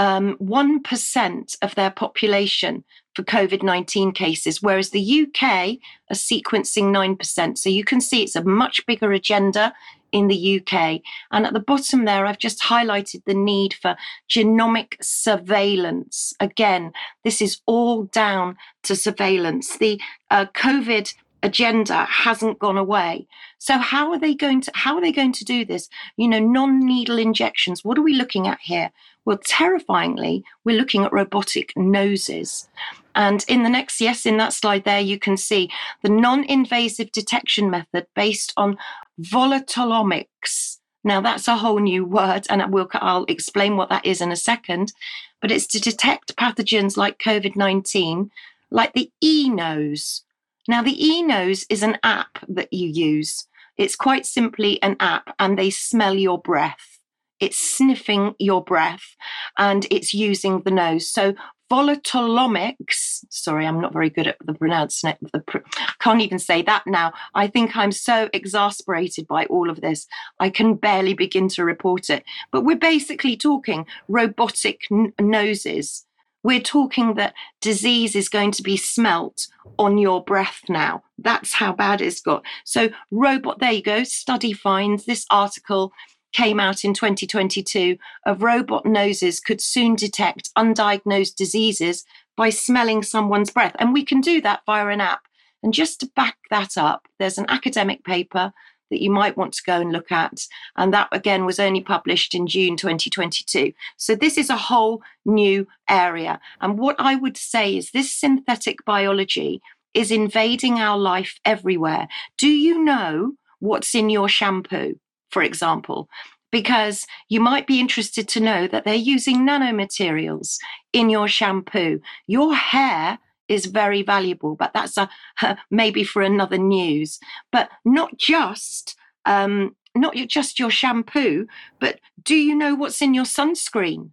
[0.00, 2.84] um, 1% of their population
[3.14, 5.76] for COVID 19 cases, whereas the UK
[6.10, 7.58] are sequencing 9%.
[7.58, 9.74] So you can see it's a much bigger agenda
[10.10, 11.02] in the UK.
[11.30, 13.94] And at the bottom there, I've just highlighted the need for
[14.28, 16.32] genomic surveillance.
[16.40, 19.76] Again, this is all down to surveillance.
[19.76, 23.26] The uh, COVID agenda hasn't gone away.
[23.58, 25.88] So how are they going to how are they going to do this?
[26.16, 27.84] You know, non-needle injections.
[27.84, 28.90] What are we looking at here?
[29.24, 32.68] Well, terrifyingly, we're looking at robotic noses.
[33.14, 35.70] And in the next, yes, in that slide there, you can see
[36.02, 38.78] the non invasive detection method based on
[39.20, 40.78] volatilomics.
[41.02, 44.92] Now, that's a whole new word, and I'll explain what that is in a second.
[45.40, 48.30] But it's to detect pathogens like COVID 19,
[48.70, 50.22] like the e nose.
[50.68, 53.46] Now, the e nose is an app that you use.
[53.76, 57.00] It's quite simply an app, and they smell your breath
[57.40, 59.16] it's sniffing your breath
[59.58, 61.10] and it's using the nose.
[61.10, 61.34] So
[61.70, 63.24] volatilomics.
[63.30, 65.14] Sorry, I'm not very good at the pronouncing.
[65.46, 65.58] Pr-
[66.00, 67.12] can't even say that now.
[67.34, 70.06] I think I'm so exasperated by all of this.
[70.38, 72.24] I can barely begin to report it.
[72.52, 76.04] But we're basically talking robotic n- noses.
[76.42, 79.46] We're talking that disease is going to be smelt
[79.78, 81.02] on your breath now.
[81.18, 82.44] That's how bad it's got.
[82.64, 84.04] So, robot, there you go.
[84.04, 85.92] Study finds this article
[86.32, 92.04] came out in 2022 of robot noses could soon detect undiagnosed diseases
[92.36, 93.74] by smelling someone's breath.
[93.78, 95.22] And we can do that via an app.
[95.62, 98.52] And just to back that up, there's an academic paper
[98.90, 100.46] that you might want to go and look at.
[100.76, 103.72] And that again was only published in June 2022.
[103.96, 106.40] So this is a whole new area.
[106.60, 109.60] And what I would say is this synthetic biology
[109.94, 112.08] is invading our life everywhere.
[112.38, 114.94] Do you know what's in your shampoo?
[115.30, 116.08] for example,
[116.52, 120.58] because you might be interested to know that they're using nanomaterials
[120.92, 122.00] in your shampoo.
[122.26, 123.18] Your hair
[123.50, 125.10] is very valuable, but that's a
[125.70, 127.18] maybe for another news.
[127.52, 131.46] But not just um, not just your shampoo,
[131.80, 134.10] but do you know what's in your sunscreen?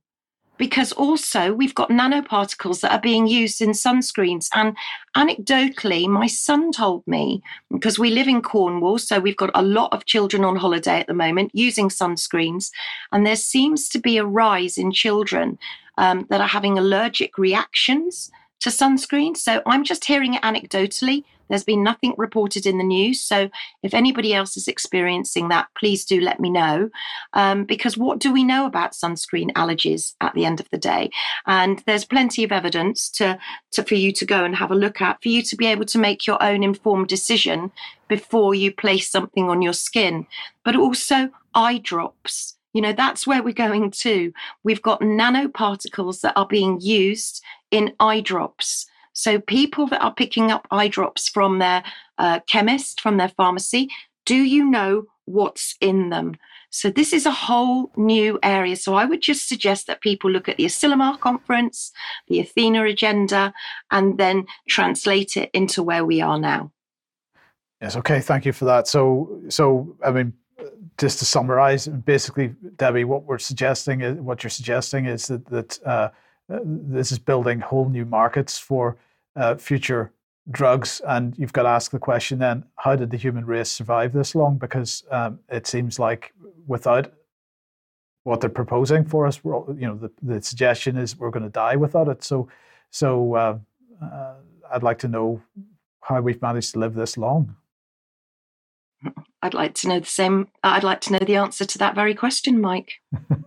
[0.57, 4.49] because also we've got nanoparticles that are being used in sunscreens.
[4.55, 4.75] And
[5.15, 9.93] anecdotally, my son told me, because we live in Cornwall, so we've got a lot
[9.93, 12.71] of children on holiday at the moment using sunscreens,
[13.11, 15.57] and there seems to be a rise in children
[15.97, 19.37] um, that are having allergic reactions to sunscreen.
[19.37, 21.23] So I'm just hearing it anecdotally.
[21.49, 23.21] There's been nothing reported in the news.
[23.21, 23.49] So
[23.83, 26.89] if anybody else is experiencing that, please do let me know.
[27.33, 31.09] Um, because what do we know about sunscreen allergies at the end of the day?
[31.45, 33.39] And there's plenty of evidence to,
[33.71, 35.85] to for you to go and have a look at, for you to be able
[35.85, 37.71] to make your own informed decision
[38.07, 40.27] before you place something on your skin.
[40.63, 42.56] But also eye drops.
[42.77, 44.31] You know, that's where we're going to.
[44.63, 48.85] We've got nanoparticles that are being used in eye drops.
[49.13, 51.83] So people that are picking up eye drops from their
[52.19, 53.89] uh, chemist, from their pharmacy,
[54.27, 56.35] do you know what's in them?
[56.69, 58.75] So this is a whole new area.
[58.75, 61.91] So I would just suggest that people look at the Asilomar conference,
[62.27, 63.55] the Athena agenda,
[63.89, 66.71] and then translate it into where we are now.
[67.81, 67.95] Yes.
[67.95, 68.19] Okay.
[68.19, 68.87] Thank you for that.
[68.87, 70.33] So, so I mean,
[70.97, 75.79] just to summarize, basically, Debi, what we're suggesting is what you're suggesting is that that
[75.85, 76.09] uh,
[76.49, 78.97] this is building whole new markets for
[79.35, 80.11] uh, future
[80.49, 81.01] drugs.
[81.07, 84.35] And you've got to ask the question then how did the human race survive this
[84.35, 84.57] long?
[84.57, 86.33] Because um, it seems like
[86.67, 87.11] without
[88.23, 91.75] what they're proposing for us, you know, the, the suggestion is we're going to die
[91.75, 92.23] without it.
[92.23, 92.49] So,
[92.91, 93.57] so uh,
[94.03, 94.33] uh,
[94.71, 95.41] I'd like to know
[96.01, 97.55] how we've managed to live this long.
[99.41, 100.47] I'd like to know the same.
[100.63, 102.93] I'd like to know the answer to that very question, Mike.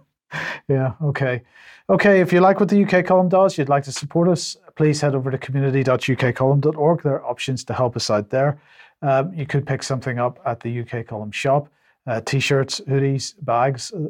[0.68, 0.92] yeah.
[1.02, 1.42] Okay.
[1.88, 2.20] Okay.
[2.20, 5.14] If you like what the UK column does, you'd like to support us, please head
[5.14, 7.02] over to community.ukcolumn.org.
[7.02, 8.60] There are options to help us out there.
[9.02, 11.68] Um, you could pick something up at the UK column shop
[12.06, 14.08] uh, t shirts, hoodies, bags, uh,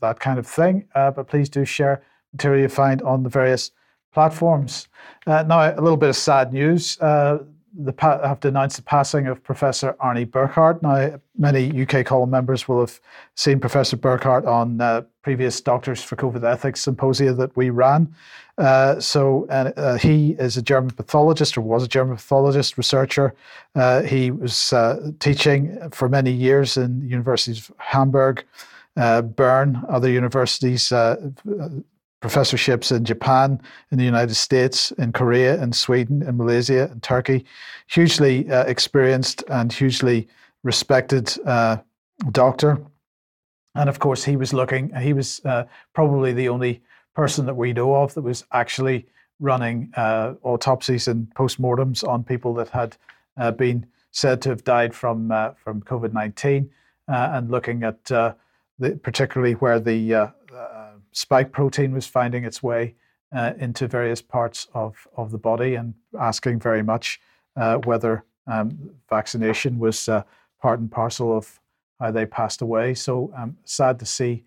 [0.00, 0.86] that kind of thing.
[0.94, 3.70] Uh, but please do share material you find on the various
[4.12, 4.88] platforms.
[5.26, 6.98] Uh, now, a little bit of sad news.
[7.80, 10.82] Uh, the, have to announce the passing of Professor Arne Burkhardt.
[10.82, 13.00] Now, many UK column members will have
[13.34, 18.14] seen Professor Burkhardt on uh, previous Doctors for COVID Ethics symposia that we ran.
[18.58, 23.34] Uh, so, uh, he is a German pathologist, or was a German pathologist researcher.
[23.74, 28.44] Uh, he was uh, teaching for many years in the universities of Hamburg,
[28.96, 30.92] uh, Bern, other universities
[32.22, 37.44] professorships in Japan, in the United States, in Korea, in Sweden, in Malaysia, in Turkey.
[37.88, 40.28] Hugely uh, experienced and hugely
[40.62, 41.76] respected uh,
[42.30, 42.78] doctor.
[43.74, 46.80] And of course, he was looking, he was uh, probably the only
[47.14, 49.06] person that we know of that was actually
[49.40, 52.96] running uh, autopsies and postmortems on people that had
[53.36, 56.70] uh, been said to have died from, uh, from COVID 19.
[57.08, 58.36] uh, and looking at the,
[59.02, 60.32] particularly where the
[61.12, 62.94] spike protein was finding its way
[63.58, 67.18] into various parts of, of the body and asking very much
[67.84, 70.06] whether um, vaccination was
[70.60, 71.58] part and parcel of
[71.98, 72.92] how they passed away.
[72.92, 74.44] So um, sad to see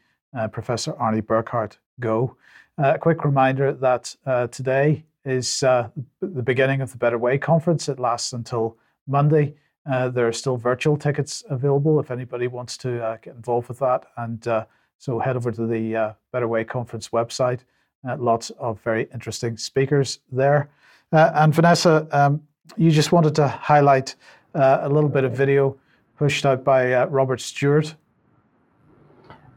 [0.51, 2.36] Professor Arne Burkhardt go.
[2.78, 4.15] a quick reminder that
[4.51, 5.89] today is uh,
[6.21, 7.89] the beginning of the Better Way conference.
[7.89, 9.56] It lasts until Monday.
[9.86, 13.80] Uh, there are still virtual tickets available if anybody wants to uh, get involved with
[13.80, 14.06] that.
[14.17, 14.65] And uh,
[15.05, 17.59] so head over to the uh, Better Way conference website.
[18.07, 20.69] Uh, lots of very interesting speakers there.
[21.11, 22.41] and Vanessa, um,
[22.75, 24.15] you just wanted to highlight
[24.55, 25.77] a little bit of video
[26.17, 27.93] pushed out by Robert Stewart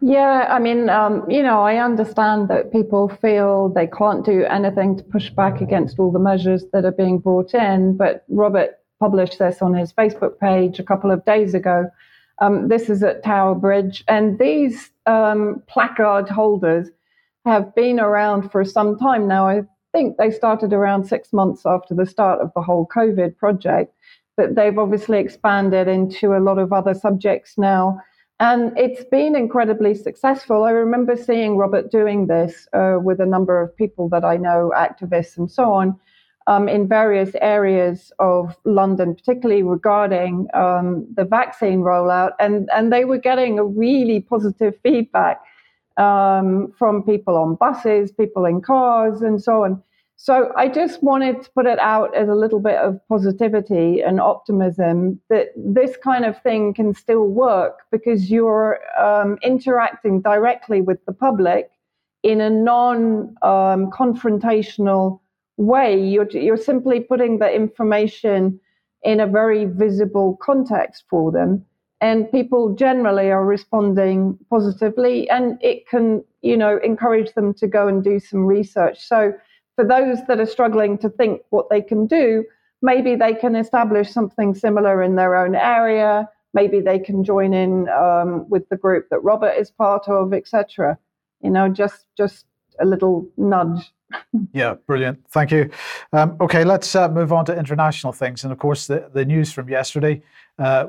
[0.00, 4.96] yeah, I mean, um, you know, I understand that people feel they can't do anything
[4.96, 7.96] to push back against all the measures that are being brought in.
[7.96, 11.90] But Robert published this on his Facebook page a couple of days ago.
[12.40, 16.88] Um, this is at Tower Bridge, and these um, placard holders
[17.44, 19.48] have been around for some time now.
[19.48, 23.94] I think they started around six months after the start of the whole COVID project,
[24.36, 28.00] but they've obviously expanded into a lot of other subjects now.
[28.40, 30.62] And it's been incredibly successful.
[30.62, 34.70] I remember seeing Robert doing this uh, with a number of people that I know,
[34.76, 35.98] activists and so on,
[36.48, 42.32] um, in various areas of London, particularly regarding um, the vaccine rollout.
[42.40, 45.42] And, and they were getting a really positive feedback
[45.98, 49.82] um, from people on buses, people in cars, and so on.
[50.16, 54.18] So I just wanted to put it out as a little bit of positivity and
[54.18, 61.04] optimism that this kind of thing can still work because you're um, interacting directly with
[61.04, 61.70] the public
[62.22, 65.20] in a non um, confrontational
[65.58, 66.00] way.
[66.00, 68.58] You're, you're simply putting the information
[69.02, 71.64] in a very visible context for them.
[72.00, 77.88] And people generally are responding positively, and it can, you know, encourage them to go
[77.88, 79.04] and do some research.
[79.04, 79.32] So,
[79.74, 82.44] for those that are struggling to think what they can do,
[82.82, 86.28] maybe they can establish something similar in their own area.
[86.54, 90.98] Maybe they can join in um, with the group that Robert is part of, etc.
[91.42, 92.46] You know, just just
[92.80, 93.92] a little nudge.
[94.52, 95.26] Yeah, brilliant.
[95.28, 95.70] Thank you.
[96.12, 98.44] Um, okay, let's uh, move on to international things.
[98.44, 100.22] And of course, the, the news from yesterday,
[100.58, 100.86] uh,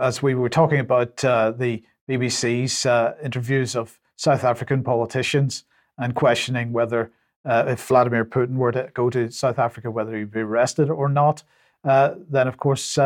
[0.00, 5.64] as we were talking about uh, the BBC's uh, interviews of South African politicians
[5.98, 7.10] and questioning whether
[7.44, 11.08] uh, if Vladimir Putin were to go to South Africa, whether he'd be arrested or
[11.08, 11.42] not.
[11.84, 12.98] Uh, then, of course,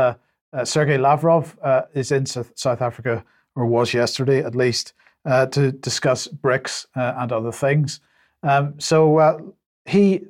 [0.64, 1.56] Sergei Lavrov
[1.94, 4.92] is in South Africa, or was yesterday at least,
[5.24, 8.00] to discuss BRICS and other things.
[8.46, 9.54] Um, so
[9.84, 10.22] he,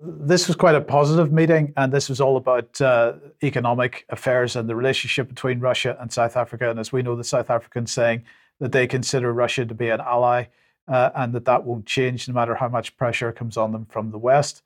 [0.00, 2.80] this was quite a positive meeting, and this was all about
[3.42, 6.70] economic affairs and the relationship between Russia and South Africa.
[6.70, 8.24] And as we know, the South Africans saying
[8.60, 10.44] that they consider Russia to be an ally
[10.88, 14.10] uh, and that that won't change no matter how much pressure comes on them from
[14.10, 14.62] the West.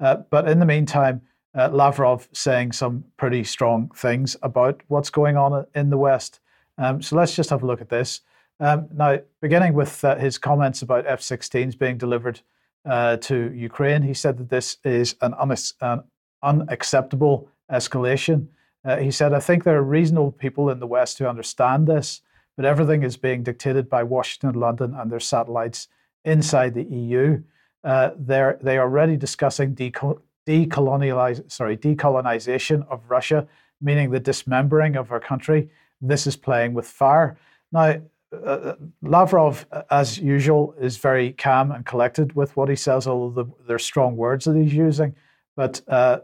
[0.00, 1.22] Uh, but in the meantime,
[1.54, 6.40] uh, Lavrov saying some pretty strong things about what's going on in the West.
[6.78, 8.20] Um, so let's just have a look at this.
[8.62, 12.40] Um, now, beginning with uh, his comments about F 16s being delivered
[12.84, 15.34] uh, to Ukraine, he said that this is an,
[15.80, 16.02] an
[16.42, 18.46] unacceptable escalation.
[18.84, 22.22] Uh, he said, I think there are reasonable people in the West who understand this
[22.56, 25.88] but everything is being dictated by Washington, London, and their satellites
[26.24, 27.42] inside the EU.
[27.82, 33.46] Uh, they're they are already discussing decolonialize, sorry, decolonization of Russia,
[33.80, 35.70] meaning the dismembering of our country.
[36.00, 37.38] This is playing with fire.
[37.70, 38.00] Now,
[38.32, 43.06] uh, uh Lavrov, uh, as usual, is very calm and collected with what he says,
[43.06, 45.14] although the, they're strong words that he's using.
[45.56, 46.20] But uh,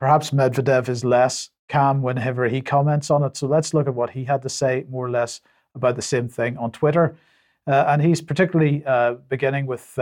[0.00, 3.36] perhaps Medvedev is less calm whenever he comments on it.
[3.36, 5.40] So let's look at what he had to say, more or less,
[5.74, 7.16] about the same thing on Twitter.
[7.66, 8.84] Uh, and he's particularly
[9.28, 9.98] beginning with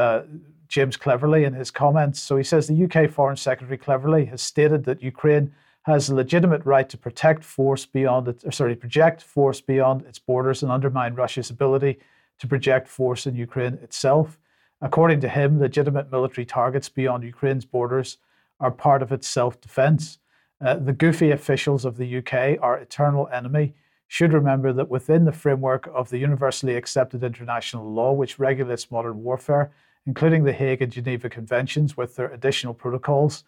[0.68, 2.20] James Cleverly in his comments.
[2.20, 5.52] So he says the UK Foreign Secretary Cleverly has stated that Ukraine
[5.84, 10.62] has a legitimate right to protect force beyond it, sorry, project force beyond its borders
[10.62, 11.98] and undermine Russia's ability
[12.38, 14.38] to project force in Ukraine itself.
[14.80, 18.18] According to him, legitimate military targets beyond Ukraine's borders
[18.60, 20.18] are part of its self defense.
[20.60, 23.74] Uh, the goofy officials of the UK, our eternal enemy,
[24.08, 29.22] should remember that within the framework of the universally accepted international law, which regulates modern
[29.22, 29.70] warfare,
[30.06, 33.44] including the Hague and Geneva Conventions with their additional protocols,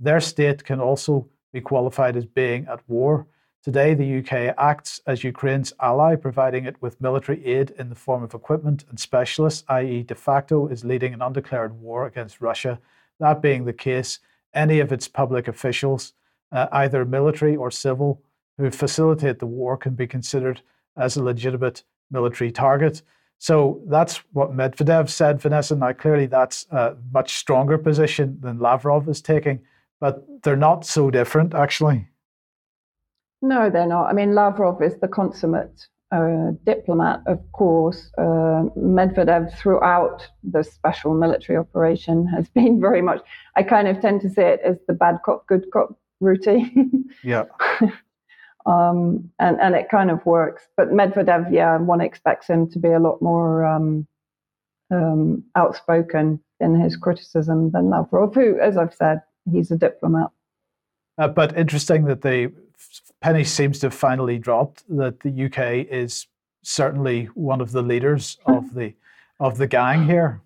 [0.00, 3.26] their state can also be qualified as being at war.
[3.62, 8.22] Today, the UK acts as Ukraine's ally, providing it with military aid in the form
[8.22, 12.78] of equipment and specialists, i.e., de facto is leading an undeclared war against Russia.
[13.18, 14.20] That being the case,
[14.54, 16.12] any of its public officials,
[16.52, 18.22] uh, either military or civil,
[18.58, 20.62] who facilitate the war can be considered
[20.96, 23.02] as a legitimate military target.
[23.38, 25.76] So that's what Medvedev said, Vanessa.
[25.76, 29.60] Now, clearly, that's a much stronger position than Lavrov is taking,
[30.00, 32.08] but they're not so different, actually.
[33.42, 34.06] No, they're not.
[34.06, 38.10] I mean, Lavrov is the consummate uh, diplomat, of course.
[38.18, 43.20] Uh, Medvedev, throughout the special military operation, has been very much,
[43.56, 47.04] I kind of tend to see it as the bad cop, good cop routine.
[47.22, 47.44] yeah.
[48.66, 50.64] Um, and, and it kind of works.
[50.76, 54.06] But Medvedev, yeah, one expects him to be a lot more um,
[54.90, 60.30] um, outspoken in his criticism than Lavrov, who, as I've said, he's a diplomat.
[61.16, 62.52] Uh, but interesting that the
[63.20, 64.84] penny seems to have finally dropped.
[64.88, 66.26] That the UK is
[66.62, 68.52] certainly one of the leaders hmm.
[68.52, 68.94] of the
[69.40, 70.42] of the gang here.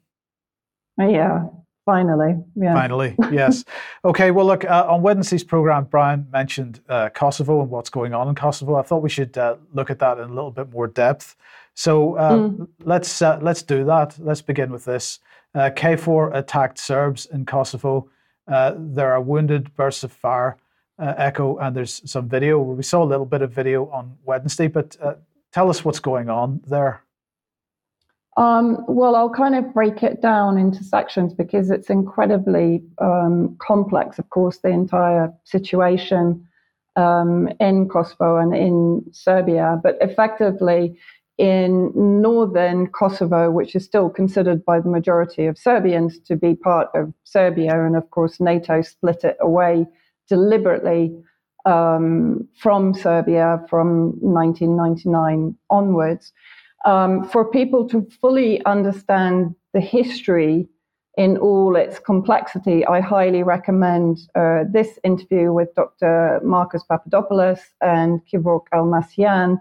[0.99, 1.47] Yeah,
[1.85, 2.75] Finally, yeah.
[2.75, 3.65] Finally, yes.
[4.05, 8.29] okay, well, look, uh, on Wednesday's program, Brian mentioned uh, Kosovo and what's going on
[8.29, 8.77] in Kosovo.
[8.77, 11.35] I thought we should uh, look at that in a little bit more depth.
[11.75, 12.69] So uh, mm.
[12.85, 14.17] let's uh, let's do that.
[14.21, 15.19] Let's begin with this.
[15.57, 18.09] Uh, KFOR attacked Serbs in Kosovo.
[18.47, 20.57] There are wounded, bursts of fire,
[20.99, 22.61] echo, and there's some video.
[22.61, 24.97] We saw a little bit of video on Wednesday, but
[25.53, 27.03] tell us what's going on there.
[28.37, 34.19] Um, well, I'll kind of break it down into sections because it's incredibly um, complex,
[34.19, 36.47] of course, the entire situation
[36.97, 39.79] um, in Kosovo and in Serbia.
[39.83, 40.99] But effectively,
[41.39, 46.89] in northern Kosovo, which is still considered by the majority of Serbians to be part
[46.95, 49.87] of Serbia, and of course, NATO split it away
[50.29, 51.17] deliberately
[51.65, 56.33] um, from Serbia from 1999 onwards
[56.85, 60.69] um, for people to fully understand the history
[61.19, 66.41] in all its complexity, I highly recommend uh, this interview with Dr.
[66.43, 69.61] Marcus Papadopoulos and Kevork Almasyan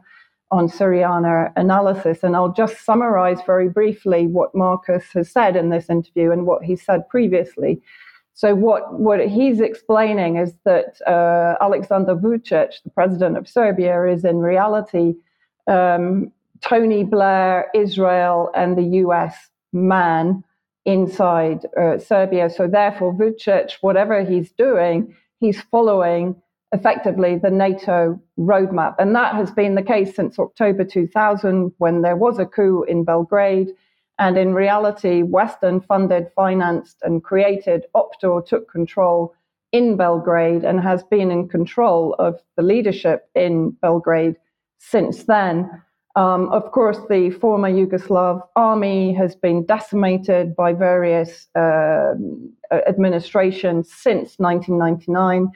[0.51, 2.23] on Syriana analysis.
[2.23, 6.63] And I'll just summarize very briefly what Marcus has said in this interview and what
[6.63, 7.81] he said previously.
[8.33, 14.23] So, what, what he's explaining is that uh, Alexander Vucic, the president of Serbia, is
[14.23, 15.15] in reality
[15.67, 16.31] um,
[16.61, 19.35] Tony Blair, Israel, and the US
[19.73, 20.43] man
[20.85, 22.49] inside uh, Serbia.
[22.49, 26.41] So therefore, Vucic, whatever he's doing, he's following
[26.73, 28.95] effectively the NATO roadmap.
[28.99, 33.03] And that has been the case since October 2000 when there was a coup in
[33.03, 33.69] Belgrade.
[34.19, 39.33] And in reality, Western funded, financed, and created Optor took control
[39.71, 44.35] in Belgrade and has been in control of the leadership in Belgrade
[44.77, 45.69] since then.
[46.15, 52.13] Um, of course, the former Yugoslav army has been decimated by various uh,
[52.71, 55.51] administrations since 1999.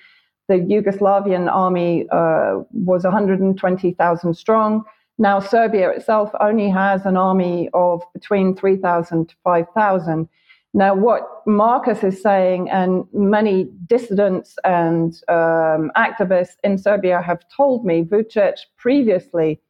[0.48, 4.84] The Yugoslavian army uh, was 120,000 strong.
[5.18, 10.28] Now, Serbia itself only has an army of between 3,000 to 5,000.
[10.74, 17.86] Now, what Marcus is saying, and many dissidents and um, activists in Serbia have told
[17.86, 19.62] me, Vucic previously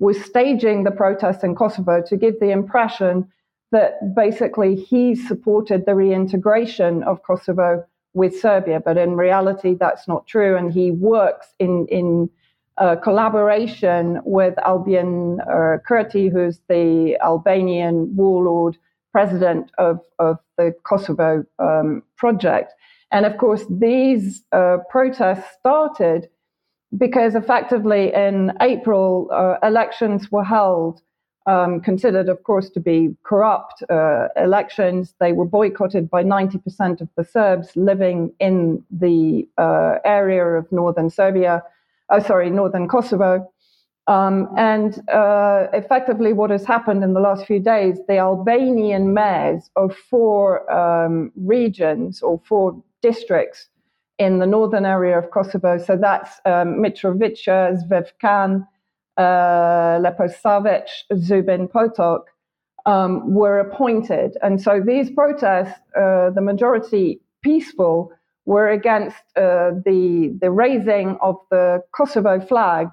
[0.00, 3.26] was staging the protests in Kosovo to give the impression
[3.72, 8.80] that basically he supported the reintegration of Kosovo with Serbia.
[8.84, 10.56] But in reality, that's not true.
[10.56, 12.28] And he works in, in
[12.78, 18.76] uh, collaboration with Albin uh, Kurti, who's the Albanian warlord
[19.12, 22.72] president of, of the Kosovo um, project.
[23.12, 26.28] And of course, these uh, protests started
[26.96, 31.02] because effectively in April, uh, elections were held,
[31.46, 35.14] um, considered, of course, to be corrupt uh, elections.
[35.20, 41.10] They were boycotted by 90% of the Serbs living in the uh, area of northern
[41.10, 41.62] Serbia,
[42.10, 43.50] oh, sorry, northern Kosovo.
[44.06, 49.70] Um, and uh, effectively, what has happened in the last few days, the Albanian mayors
[49.76, 53.68] of four um, regions or four districts
[54.18, 55.78] in the northern area of Kosovo.
[55.78, 58.66] So that's um, Mitrovica, Zvecan,
[59.16, 60.86] uh, Leposavic,
[61.16, 62.22] Zubin Potok,
[62.86, 64.36] um, were appointed.
[64.42, 68.12] And so these protests, uh, the majority peaceful,
[68.46, 72.88] were against uh, the, the raising of the Kosovo flag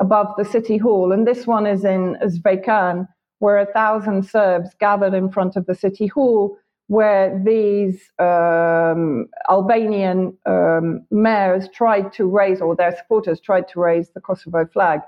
[0.00, 1.12] above the city hall.
[1.12, 3.08] And this one is in Zvekan,
[3.40, 6.56] where a thousand Serbs gathered in front of the city hall
[6.88, 14.10] where these um, Albanian um, mayors tried to raise, or their supporters tried to raise
[14.10, 15.00] the Kosovo flag.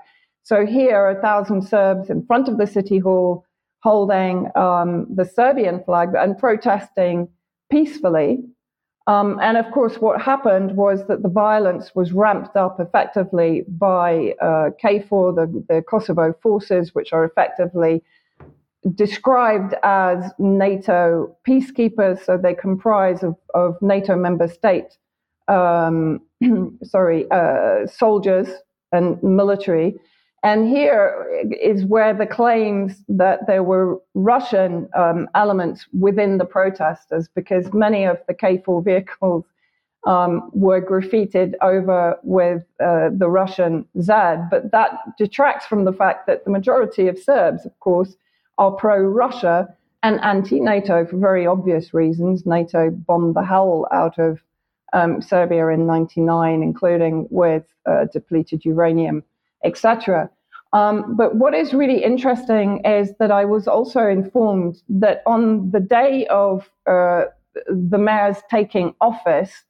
[0.45, 3.43] So here, a thousand Serbs in front of the city hall
[3.81, 7.27] holding um, the Serbian flag and protesting
[7.71, 8.43] peacefully.
[9.07, 14.35] Um, and of course, what happened was that the violence was ramped up effectively by
[14.39, 18.03] uh, KFOR, the, the Kosovo forces, which are effectively
[18.93, 22.23] described as NATO peacekeepers.
[22.23, 24.95] So they comprise of, of NATO member state,
[25.47, 26.21] um,
[26.83, 28.49] sorry, uh, soldiers
[28.91, 29.95] and military.
[30.45, 37.27] And here is where the claims that there were Russian um, elements within the protesters,
[37.27, 39.43] because many of the KFOR vehicles
[40.05, 44.51] um, were graffitied over with uh, the Russian ZAD.
[44.51, 48.15] But that detracts from the fact that the majority of Serbs, of course,
[48.59, 52.45] are pro Russia and anti NATO for very obvious reasons.
[52.45, 54.43] NATO bombed the hell out of
[54.93, 59.23] um, Serbia in 99, including with uh, depleted uranium,
[59.63, 60.29] etc.
[60.75, 65.79] Um, but what is really interesting is that I was also informed that on the
[65.79, 67.23] day of uh,
[67.69, 69.63] the mayors taking office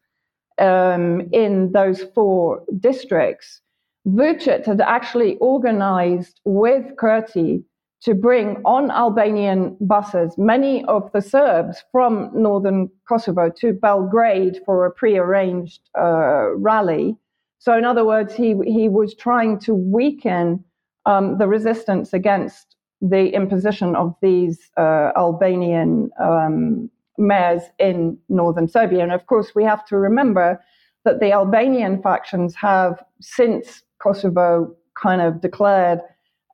[0.58, 3.62] um, in those four districts,
[4.08, 7.64] Vucic had actually organized with Kurti
[8.02, 14.88] to bring on Albanian buses many of the Serbs from northern Kosovo to Belgrade for
[14.88, 17.16] a prearranged uh, rally.
[17.60, 20.64] So, in other words, he, he was trying to weaken
[21.06, 29.04] um, the resistance against the imposition of these uh, Albanian um, mayors in northern Serbia.
[29.04, 30.62] And of course, we have to remember
[31.04, 36.00] that the Albanian factions have, since Kosovo kind of declared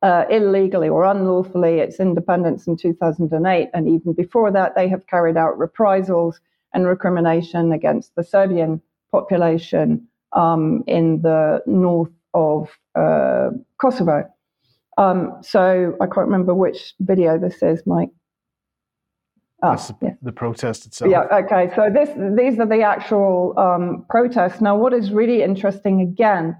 [0.01, 3.69] uh, illegally or unlawfully its independence in 2008.
[3.73, 6.39] And even before that, they have carried out reprisals
[6.73, 8.81] and recrimination against the Serbian
[9.11, 13.49] population um, in the north of uh,
[13.79, 14.29] Kosovo.
[14.97, 18.09] Um, so I can't remember which video this is, Mike.
[19.63, 20.13] Ah, the, yeah.
[20.21, 21.11] the protest itself.
[21.11, 21.27] Yeah.
[21.31, 21.71] Okay.
[21.75, 24.59] So this, these are the actual um, protests.
[24.59, 26.57] Now, what is really interesting again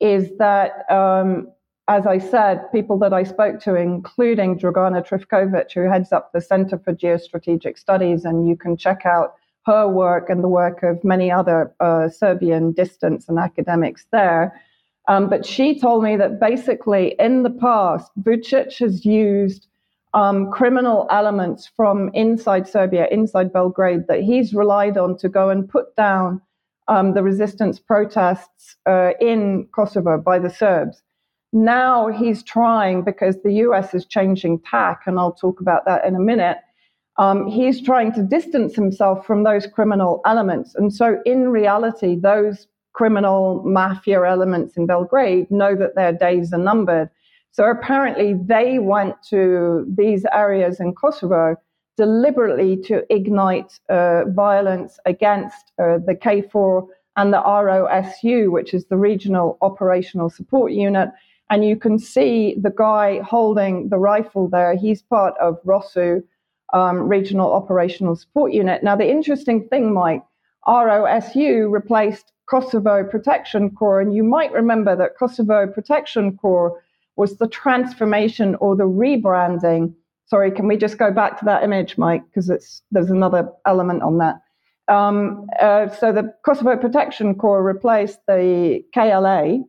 [0.00, 1.48] is that um,
[1.88, 6.40] as I said, people that I spoke to, including Dragana Trifkovic, who heads up the
[6.40, 9.34] Center for Geostrategic Studies, and you can check out
[9.66, 14.60] her work and the work of many other uh, Serbian distance and academics there.
[15.08, 19.66] Um, but she told me that basically in the past, Vucic has used
[20.14, 25.68] um, criminal elements from inside Serbia, inside Belgrade, that he's relied on to go and
[25.68, 26.40] put down
[26.88, 31.02] um, the resistance protests uh, in Kosovo by the Serbs.
[31.52, 36.14] Now he's trying, because the US is changing tack, and I'll talk about that in
[36.16, 36.58] a minute.
[37.16, 40.74] Um, he's trying to distance himself from those criminal elements.
[40.74, 46.58] And so, in reality, those criminal mafia elements in Belgrade know that their days are
[46.58, 47.10] numbered.
[47.50, 51.56] So, apparently, they went to these areas in Kosovo
[51.96, 58.96] deliberately to ignite uh, violence against uh, the KFOR and the ROSU, which is the
[58.96, 61.10] Regional Operational Support Unit,
[61.50, 64.76] and you can see the guy holding the rifle there.
[64.76, 66.22] He's part of ROSU,
[66.72, 68.82] um, Regional Operational Support Unit.
[68.82, 70.24] Now, the interesting thing, Mike,
[70.66, 74.00] ROSU replaced Kosovo Protection Corps.
[74.00, 76.80] And you might remember that Kosovo Protection Corps
[77.16, 79.92] was the transformation or the rebranding.
[80.26, 82.22] Sorry, can we just go back to that image, Mike?
[82.26, 84.36] Because it's there's another element on that.
[84.86, 89.64] Um, uh, so the Kosovo Protection Corps replaced the KLA,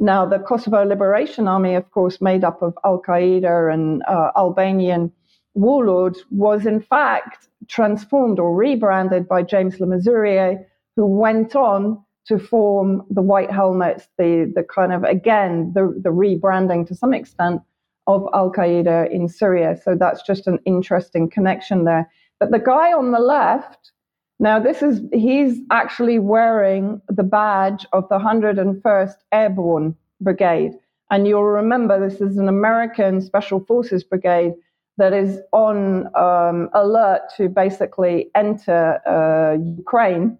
[0.00, 5.12] now, the Kosovo Liberation Army, of course, made up of Al Qaeda and uh, Albanian
[5.54, 10.64] warlords, was in fact transformed or rebranded by James Le Mesurier,
[10.96, 16.10] who went on to form the White Helmets, the, the kind of, again, the, the
[16.10, 17.60] rebranding to some extent
[18.06, 19.78] of Al Qaeda in Syria.
[19.82, 22.10] So that's just an interesting connection there.
[22.40, 23.92] But the guy on the left,
[24.40, 30.72] now, this is, he's actually wearing the badge of the 101st Airborne Brigade.
[31.10, 34.54] And you'll remember this is an American Special Forces Brigade
[34.96, 40.38] that is on um, alert to basically enter uh, Ukraine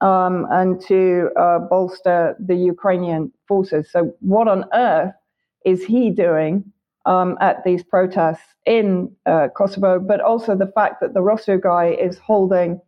[0.00, 3.90] um, and to uh, bolster the Ukrainian forces.
[3.90, 5.14] So, what on earth
[5.64, 6.64] is he doing
[7.06, 9.98] um, at these protests in uh, Kosovo?
[10.00, 12.80] But also the fact that the ROSU guy is holding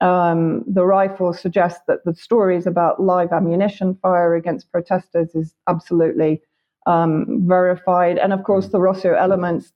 [0.00, 6.40] um, the rifle suggests that the stories about live ammunition fire against protesters is absolutely
[6.86, 8.16] um, verified.
[8.16, 9.72] And of course, the ROSU elements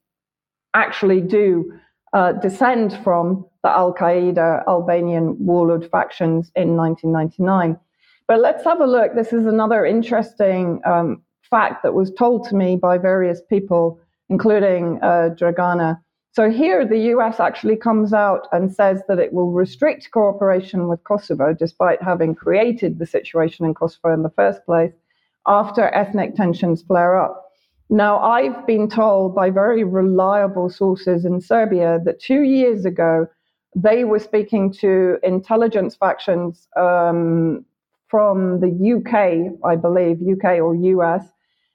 [0.73, 1.71] actually do
[2.15, 7.77] uh, descend from the Al Qaeda Albanian warlord factions in 1999.
[8.27, 9.13] But let's have a look.
[9.15, 13.99] This is another interesting um, fact that was told to me by various people,
[14.29, 15.99] including uh, Dragana.
[16.31, 21.03] So here, the US actually comes out and says that it will restrict cooperation with
[21.03, 24.93] Kosovo, despite having created the situation in Kosovo in the first place,
[25.47, 27.44] after ethnic tensions flare up.
[27.89, 33.27] Now, I've been told by very reliable sources in Serbia that two years ago,
[33.75, 37.63] they were speaking to intelligence factions um,
[38.07, 41.25] from the UK, I believe, UK or US,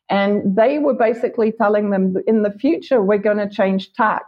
[0.09, 4.25] and they were basically telling them that in the future, we're going to change tack.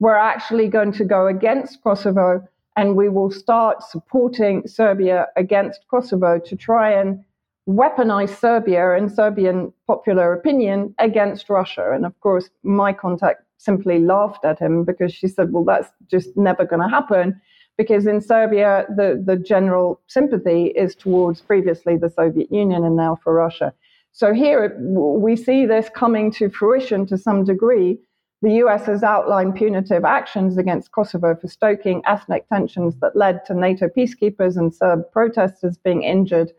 [0.00, 6.38] We're actually going to go against Kosovo and we will start supporting Serbia against Kosovo
[6.38, 7.24] to try and
[7.68, 11.92] weaponize Serbia and Serbian popular opinion against Russia.
[11.92, 16.36] And of course, my contact simply laughed at him because she said, well, that's just
[16.36, 17.40] never going to happen.
[17.76, 23.18] Because in Serbia, the, the general sympathy is towards previously the Soviet Union and now
[23.22, 23.72] for Russia.
[24.12, 27.98] So here we see this coming to fruition to some degree
[28.42, 33.54] the US has outlined punitive actions against Kosovo for stoking ethnic tensions that led to
[33.54, 36.52] NATO peacekeepers and Serb protesters being injured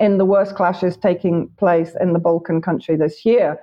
[0.00, 3.58] in the worst clashes taking place in the Balkan country this year.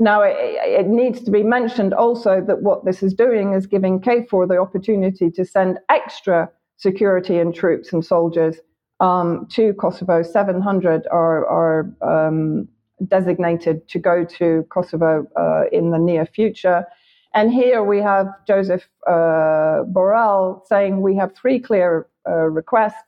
[0.00, 4.00] Now, it, it, needs to be mentioned also that what this is doing is giving
[4.00, 8.56] KFOR the opportunity to send extra security and troops and soldiers
[9.00, 10.22] um, to Kosovo.
[10.22, 12.68] 700 are, are um,
[13.08, 16.84] designated to go to Kosovo uh, in the near future.
[17.34, 23.02] And here we have Joseph uh, Borrell saying we have three clear uh, requests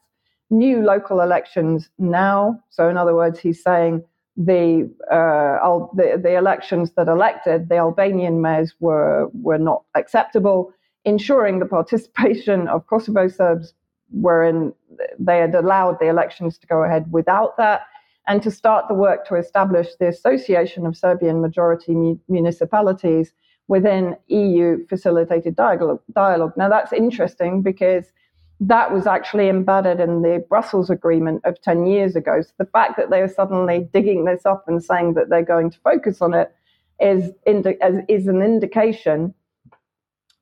[0.50, 2.60] new local elections now.
[2.70, 4.02] So, in other words, he's saying
[4.36, 10.72] the, uh, the, the elections that elected the Albanian mayors were, were not acceptable,
[11.04, 13.74] ensuring the participation of Kosovo Serbs
[14.10, 14.72] wherein
[15.18, 17.82] they had allowed the elections to go ahead without that,
[18.26, 23.32] and to start the work to establish the Association of Serbian Majority Municipalities
[23.68, 26.52] within EU facilitated dialogue.
[26.56, 28.06] Now, that's interesting because
[28.60, 32.42] that was actually embedded in the Brussels Agreement of 10 years ago.
[32.42, 35.70] So the fact that they are suddenly digging this up and saying that they're going
[35.70, 36.54] to focus on it
[37.00, 39.34] is, indi- is an indication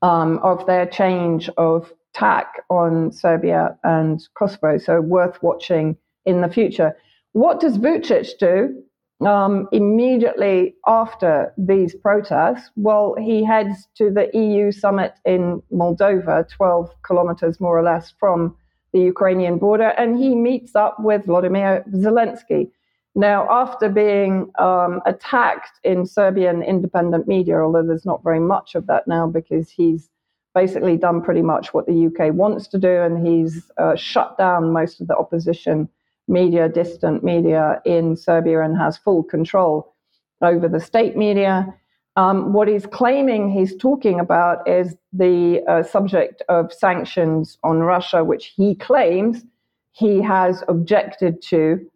[0.02, 4.78] um, of their change of tack on Serbia and Kosovo.
[4.78, 5.96] So worth watching
[6.26, 6.96] in the future.
[7.32, 8.82] What does Vucic do?
[9.26, 16.90] Um, immediately after these protests, well, he heads to the EU summit in Moldova, 12
[17.02, 18.56] kilometers more or less from
[18.92, 22.70] the Ukrainian border, and he meets up with Vladimir Zelensky.
[23.14, 28.86] Now, after being um, attacked in Serbian independent media, although there's not very much of
[28.86, 30.08] that now because he's
[30.54, 34.72] basically done pretty much what the UK wants to do, and he's uh, shut down
[34.72, 35.88] most of the opposition
[36.28, 39.94] media, distant media in Serbia, and has full control
[40.42, 41.74] over the state media.
[42.16, 48.24] Um, what he's claiming he's talking about is the uh, subject of sanctions on Russia,
[48.24, 49.44] which he claims
[49.92, 51.88] he has objected to.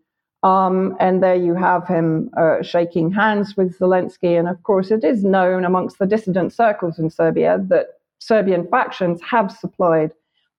[0.44, 4.38] Um, and there you have him uh, shaking hands with Zelensky.
[4.38, 7.86] And of course, it is known amongst the dissident circles in Serbia that
[8.18, 10.12] Serbian factions have supplied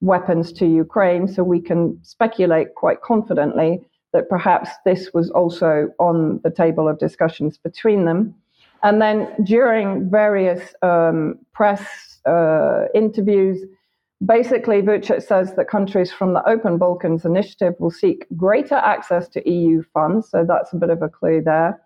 [0.04, 1.28] weapons to Ukraine.
[1.28, 3.82] So we can speculate quite confidently
[4.12, 8.36] that perhaps this was also on the table of discussions between them.
[8.84, 13.66] And then during various um, press uh, interviews,
[14.26, 19.50] basically Vucic says that countries from the Open Balkans initiative will seek greater access to
[19.50, 20.30] EU funds.
[20.30, 21.82] So that's a bit of a clue there.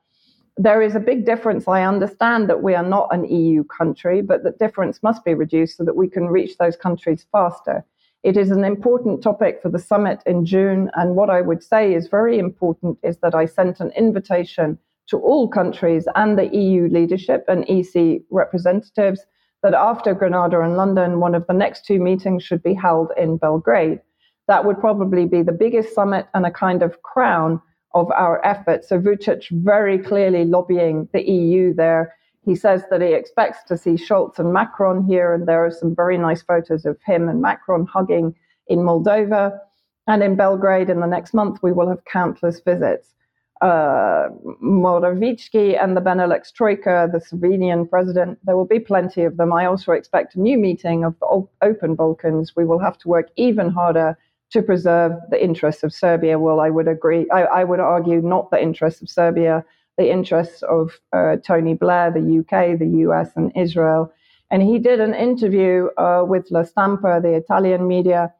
[0.57, 1.67] There is a big difference.
[1.67, 5.77] I understand that we are not an EU country, but that difference must be reduced
[5.77, 7.85] so that we can reach those countries faster.
[8.23, 10.89] It is an important topic for the summit in June.
[10.95, 15.17] And what I would say is very important is that I sent an invitation to
[15.17, 19.21] all countries and the EU leadership and EC representatives
[19.63, 23.37] that after Granada and London, one of the next two meetings should be held in
[23.37, 23.99] Belgrade.
[24.47, 27.61] That would probably be the biggest summit and a kind of crown
[27.93, 28.89] of our efforts.
[28.89, 32.13] So Vucic very clearly lobbying the EU there
[32.47, 35.93] he says that he expects to see Scholz and Macron here, and there are some
[35.93, 38.33] very nice photos of him and Macron hugging
[38.67, 39.59] in Moldova.
[40.07, 43.13] And in Belgrade in the next month, we will have countless visits.
[43.59, 44.29] Uh,
[44.63, 49.51] Morawiecki and the Benelux Troika, the Slovenian president, there will be plenty of them.
[49.51, 52.55] I also expect a new meeting of the open Balkans.
[52.55, 54.17] We will have to work even harder
[54.51, 56.39] to preserve the interests of Serbia.
[56.39, 57.29] Well, I would agree.
[57.29, 59.65] I, I would argue not the interests of Serbia,
[59.97, 64.11] the interests of uh, Tony Blair, the UK, the US, and Israel.
[64.51, 68.33] And he did an interview uh, with La Stampa, the Italian media,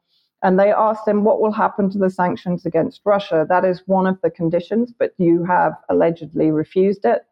[0.44, 3.46] and they asked him what will happen to the sanctions against Russia.
[3.50, 7.24] That is one of the conditions, but you have allegedly refused it.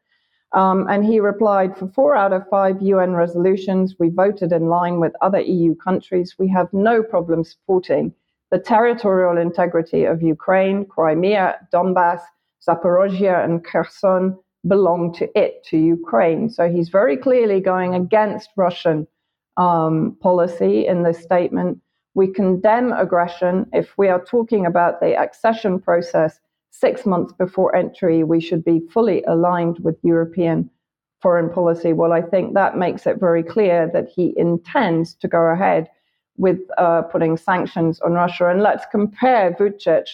[0.54, 5.00] Um, and he replied, for four out of five UN resolutions, we voted in line
[5.00, 6.36] with other EU countries.
[6.40, 8.14] We have no problem supporting
[8.52, 12.22] the territorial integrity of Ukraine, Crimea, Donbass,
[12.68, 14.38] Zaporozhye, and Kherson
[14.68, 16.50] belong to it, to Ukraine.
[16.50, 19.08] So he's very clearly going against Russian
[19.58, 21.80] um, policy in this statement.
[22.16, 23.68] We condemn aggression.
[23.74, 26.40] If we are talking about the accession process
[26.72, 30.70] six months before entry, we should be fully aligned with European
[31.22, 31.94] foreign policy.
[31.94, 35.90] Well, I think that makes it very clear that he intends to go ahead
[36.38, 38.50] with uh, putting sanctions on Russia.
[38.50, 40.06] And let's compare Vucic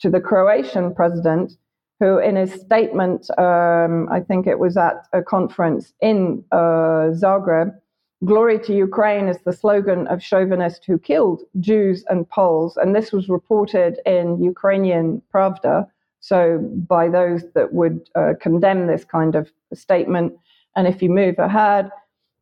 [0.00, 1.56] to the Croatian president,
[2.04, 7.70] who, in his statement, um, I think it was at a conference in uh, Zagreb,
[8.24, 12.76] Glory to Ukraine is the slogan of chauvinists who killed Jews and Poles.
[12.76, 15.86] And this was reported in Ukrainian Pravda.
[16.20, 16.58] So,
[16.94, 20.32] by those that would uh, condemn this kind of statement.
[20.76, 21.90] And if you move ahead,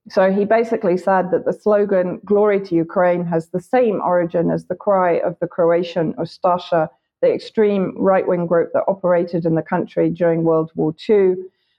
[0.09, 4.67] so he basically said that the slogan Glory to Ukraine has the same origin as
[4.67, 6.89] the cry of the Croatian Ustasha,
[7.23, 11.37] the extreme right wing group that operated in the country during World War II.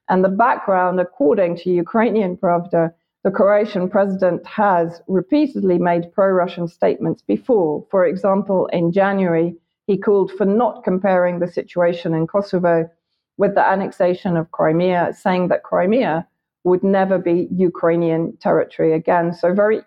[0.09, 6.67] And the background, according to Ukrainian Pravda, the Croatian president has repeatedly made pro Russian
[6.67, 7.85] statements before.
[7.91, 9.55] For example, in January,
[9.87, 12.89] he called for not comparing the situation in Kosovo
[13.37, 16.27] with the annexation of Crimea, saying that Crimea
[16.63, 19.33] would never be Ukrainian territory again.
[19.33, 19.81] So, very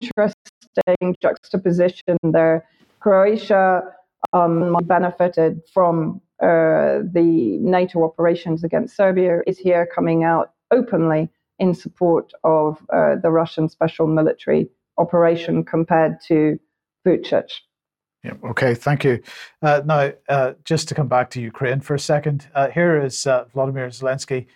[0.00, 2.64] interesting juxtaposition there.
[3.00, 3.82] Croatia
[4.32, 11.74] um, benefited from uh, the NATO operations against Serbia, is here coming out openly in
[11.74, 14.68] support of uh, the Russian special military
[14.98, 16.58] operation compared to
[17.06, 17.50] Vucic.
[18.22, 19.22] Yeah, okay, thank you.
[19.62, 23.26] Uh, now, uh, just to come back to Ukraine for a second, uh, here is
[23.26, 24.46] uh, Vladimir Zelensky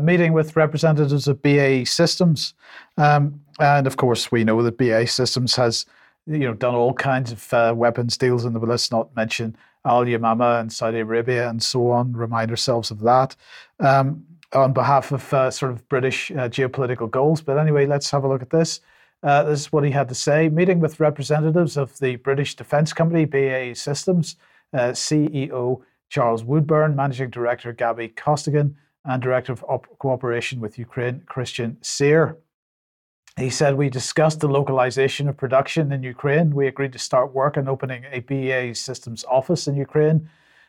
[0.00, 2.54] meeting with representatives of BAE Systems,
[2.98, 5.86] um, and of course, we know that BAE Systems has,
[6.26, 10.72] you know, done all kinds of weapons deals, and let's not mention Al Yamama and
[10.72, 12.12] Saudi Arabia and so on.
[12.12, 13.34] Remind ourselves of that.
[13.80, 17.40] Um, on behalf of uh, sort of British uh, geopolitical goals.
[17.40, 18.80] But anyway, let's have a look at this.
[19.22, 20.48] Uh, this is what he had to say.
[20.48, 24.36] Meeting with representatives of the British defence company BAE Systems,
[24.74, 31.22] uh, CEO Charles Woodburn, Managing Director Gabby Costigan, and Director of Op- Cooperation with Ukraine
[31.26, 32.36] Christian Sear.
[33.36, 36.54] He said, We discussed the localization of production in Ukraine.
[36.54, 40.28] We agreed to start work on opening a BAE Systems office in Ukraine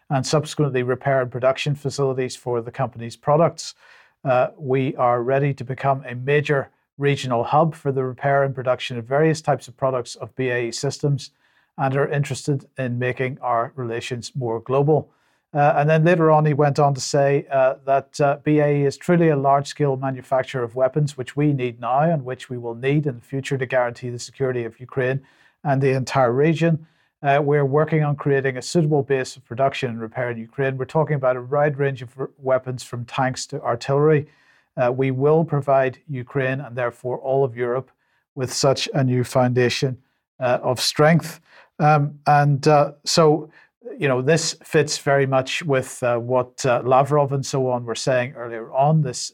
[0.09, 3.76] and subsequently repair and production facilities for the company's products.
[4.24, 8.97] Uh, we are ready to become a major regional hub for the repair and production
[8.97, 11.32] of various types of products of BAE systems
[11.78, 15.11] and are interested in making our relations more global.
[15.54, 18.97] Uh, and then later on, he went on to say uh, that uh, BAE is
[18.97, 22.74] truly a large scale manufacturer of weapons, which we need now and which we will
[22.74, 25.22] need in the future to guarantee the security of Ukraine
[25.64, 26.88] and the entire region.
[27.22, 30.76] Uh, we're working on creating a suitable base of production and repair in Ukraine.
[30.76, 34.28] We're talking about a wide range of weapons from tanks to artillery.
[34.76, 37.91] Uh, we will provide Ukraine and therefore all of Europe
[38.34, 40.01] with such a new foundation
[40.39, 41.39] uh, of strength.
[41.80, 42.66] Um, and
[43.06, 43.49] so,
[43.97, 47.95] you know, this fits very much with uh, what uh, Lavrov and so on were
[47.95, 49.01] saying earlier on.
[49.01, 49.31] This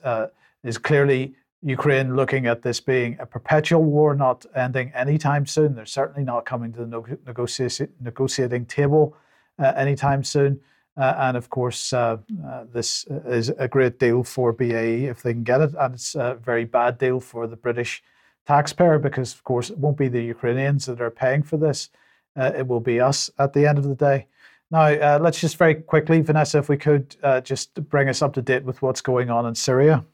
[0.63, 5.75] is clearly Ukraine looking at this being a perpetual war, not ending anytime soon.
[5.75, 9.15] They're certainly not coming to the negotiating, negotiating table
[9.57, 10.59] uh, anytime soon.
[10.95, 15.33] Uh, and of course, uh, uh this is a great deal for BAE if they
[15.33, 15.71] can get it.
[15.77, 18.03] And it's a very bad deal for the British
[18.47, 21.89] taxpayer because, of course, it won't be the Ukrainians that are paying for this.
[22.37, 24.27] Uh, it will be us at the end of the day.
[24.71, 28.41] Now, uh, let's just very quickly, Vanessa, if we could just bring us up to
[28.41, 30.05] date with what's going on in Syria.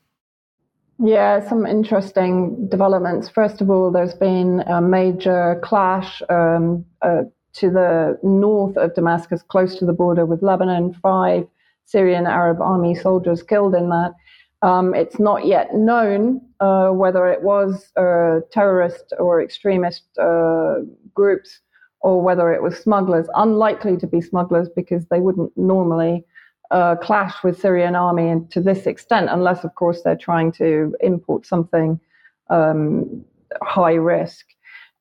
[1.03, 3.28] Yeah, some interesting developments.
[3.28, 9.41] First of all, there's been a major clash um, uh, to the north of Damascus,
[9.41, 10.93] close to the border with Lebanon.
[10.93, 11.47] Five
[11.84, 14.14] Syrian Arab army soldiers killed in that.
[14.62, 20.76] Um, it's not yet known uh, whether it was uh, terrorist or extremist uh,
[21.14, 21.60] groups
[22.06, 23.26] or whether it was smugglers.
[23.34, 26.24] Unlikely to be smugglers because they wouldn't normally
[26.70, 30.95] uh, clash with Syrian army and to this extent, unless of course they're trying to
[31.01, 31.99] import something
[32.51, 33.26] um,
[33.64, 34.45] high risk.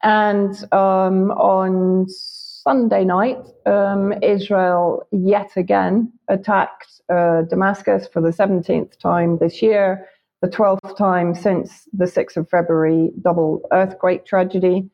[0.03, 8.99] And um, on Sunday night, um, Israel yet again attacked uh, Damascus for the 17th
[8.99, 10.09] time this year,
[10.41, 14.89] the 12th time since the 6th of February double earthquake tragedy.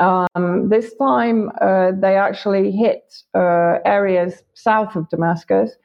[0.00, 5.76] Um, this time, uh, they actually hit uh, areas south of Damascus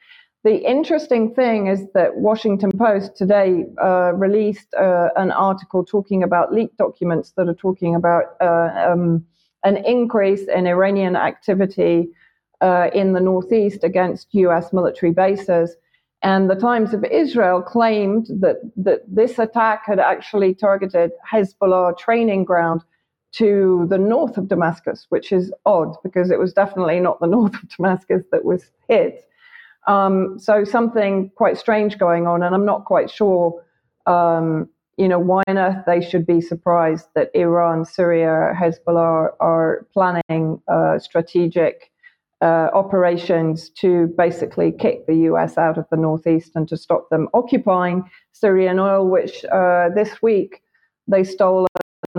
[0.46, 6.52] the interesting thing is that Washington Post today uh, released uh, an article talking about
[6.52, 9.26] leaked documents that are talking about uh, um,
[9.64, 12.10] an increase in Iranian activity
[12.60, 14.72] uh, in the northeast against U.S.
[14.72, 15.74] military bases.
[16.22, 22.44] And the Times of Israel claimed that, that this attack had actually targeted Hezbollah training
[22.44, 22.82] ground
[23.36, 27.54] to the north of Damascus, which is odd because it was definitely not the north
[27.54, 29.28] of Damascus that was hit.
[29.86, 33.62] Um, so something quite strange going on, and I'm not quite sure,
[34.06, 39.86] um, you know, why on earth they should be surprised that Iran, Syria, Hezbollah are
[39.92, 41.92] planning uh, strategic
[42.42, 45.56] uh, operations to basically kick the U.S.
[45.56, 50.62] out of the northeast and to stop them occupying Syrian oil, which uh, this week
[51.06, 51.66] they stole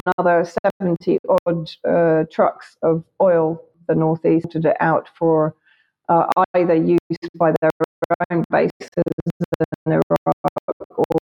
[0.05, 5.55] another 70 odd uh, trucks of oil the northeast to it out for
[6.09, 6.99] uh, either use
[7.35, 7.71] by their
[8.31, 8.89] own bases
[9.85, 10.35] in Iraq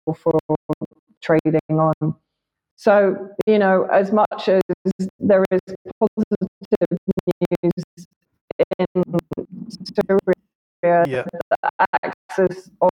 [0.07, 0.39] or for
[1.21, 2.15] trading on.
[2.77, 4.63] So, you know, as much as
[5.19, 5.61] there is
[6.01, 6.49] positive
[7.63, 7.85] news
[8.79, 8.87] in
[9.85, 11.25] Syria, yeah.
[11.51, 11.71] the
[12.03, 12.91] axis of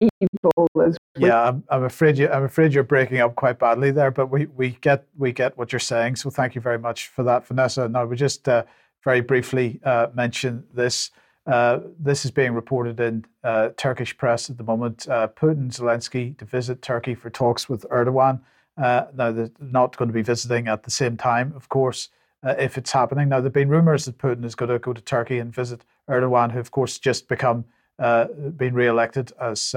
[0.00, 0.96] evil is.
[1.16, 2.28] Yeah, I'm, I'm afraid you.
[2.28, 5.72] I'm afraid you're breaking up quite badly there, but we, we get we get what
[5.72, 6.16] you're saying.
[6.16, 7.88] So thank you very much for that, Vanessa.
[7.88, 8.64] Now we just uh,
[9.04, 11.10] very briefly uh, mention this.
[11.46, 15.08] Uh, this is being reported in uh, Turkish press at the moment.
[15.08, 18.40] Uh, Putin, Zelensky to visit Turkey for talks with Erdogan.
[18.76, 22.10] Uh, now, they're not going to be visiting at the same time, of course,
[22.44, 23.30] if it's happening.
[23.30, 25.86] Now, there have been rumors that Putin is going to go to Turkey and visit
[26.08, 27.64] Erdogan, who, of course, just become
[27.98, 29.74] been re-elected as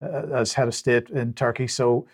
[0.00, 1.66] as head of state in Turkey.
[1.66, 2.06] So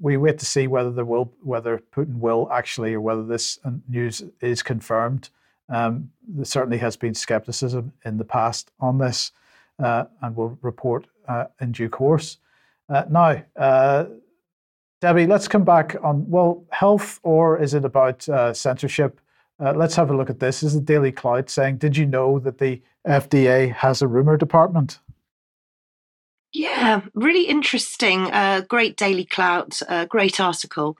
[0.00, 3.58] we wait to see whether there will, whether Putin will actually, or whether this
[3.88, 5.30] news is confirmed.
[5.68, 9.32] Um, there certainly has been skepticism in the past on this,
[9.82, 12.38] uh, and we'll report uh, in due course.
[12.88, 14.06] Uh, now, uh,
[15.00, 19.20] Debi, let's come back on well, health, or is it about uh, censorship?
[19.58, 20.60] Uh, let's have a look at this.
[20.60, 20.72] this.
[20.72, 24.98] Is the Daily Clout saying, "Did you know that the FDA has a rumor department?"
[26.52, 28.30] Yeah, really interesting.
[28.68, 30.96] great Daily Clout, great article.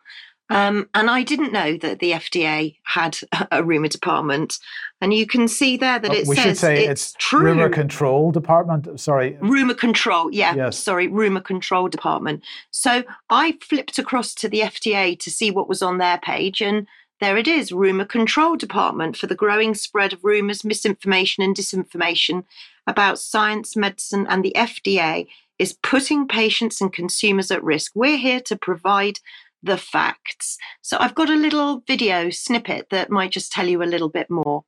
[0.51, 3.19] Um, and I didn't know that the FDA had
[3.51, 4.59] a rumor department.
[5.01, 7.41] And you can see there that it we says should say it's, it's true.
[7.41, 9.01] rumor control department.
[9.01, 10.33] Sorry, rumor control.
[10.33, 10.79] Yeah, yes.
[10.79, 12.43] sorry, rumor control department.
[12.71, 16.87] So I flipped across to the FDA to see what was on their page, and
[17.21, 22.45] there it is: rumor control department for the growing spread of rumors, misinformation, and disinformation
[22.87, 25.27] about science, medicine, and the FDA
[25.59, 27.93] is putting patients and consumers at risk.
[27.95, 29.21] We're here to provide
[29.63, 30.59] the facts.
[30.83, 34.29] So I've got a little video snippet that might just tell you a little bit
[34.29, 34.65] more.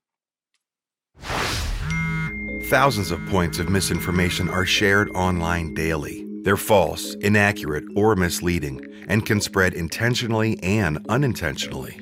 [2.65, 6.27] Thousands of points of misinformation are shared online daily.
[6.43, 12.01] They're false, inaccurate, or misleading, and can spread intentionally and unintentionally.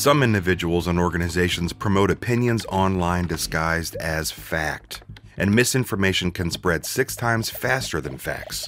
[0.00, 5.02] Some individuals and organizations promote opinions online disguised as fact,
[5.36, 8.66] and misinformation can spread six times faster than facts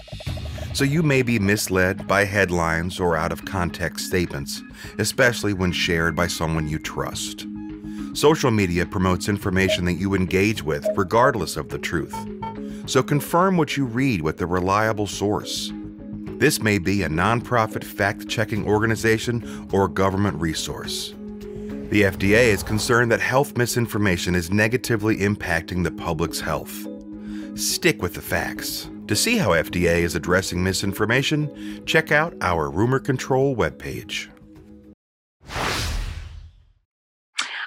[0.75, 4.63] so you may be misled by headlines or out of context statements,
[4.99, 7.47] especially when shared by someone you trust.
[8.13, 12.15] Social media promotes information that you engage with regardless of the truth.
[12.85, 15.73] So confirm what you read with a reliable source.
[16.37, 21.15] This may be a nonprofit fact checking organization or government resource.
[21.93, 26.89] The FDA is concerned that health misinformation is negatively impacting the public's health.
[27.55, 28.89] Stick with the facts.
[29.09, 34.31] To see how FDA is addressing misinformation, check out our Rumor Control webpage.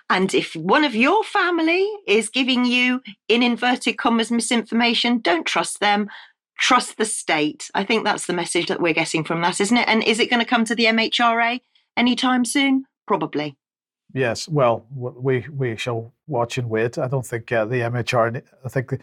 [0.10, 5.80] And if one of your family is giving you, in inverted commas, misinformation, don't trust
[5.82, 6.10] them.
[6.58, 7.70] Trust the state.
[7.76, 9.88] I think that's the message that we're getting from that, isn't it?
[9.88, 11.60] And is it going to come to the MHRA
[11.96, 12.86] anytime soon?
[13.06, 13.56] Probably.
[14.16, 16.98] Yes, well, we we shall watch and wait.
[16.98, 18.42] I don't think uh, the MHRA.
[18.64, 19.02] I think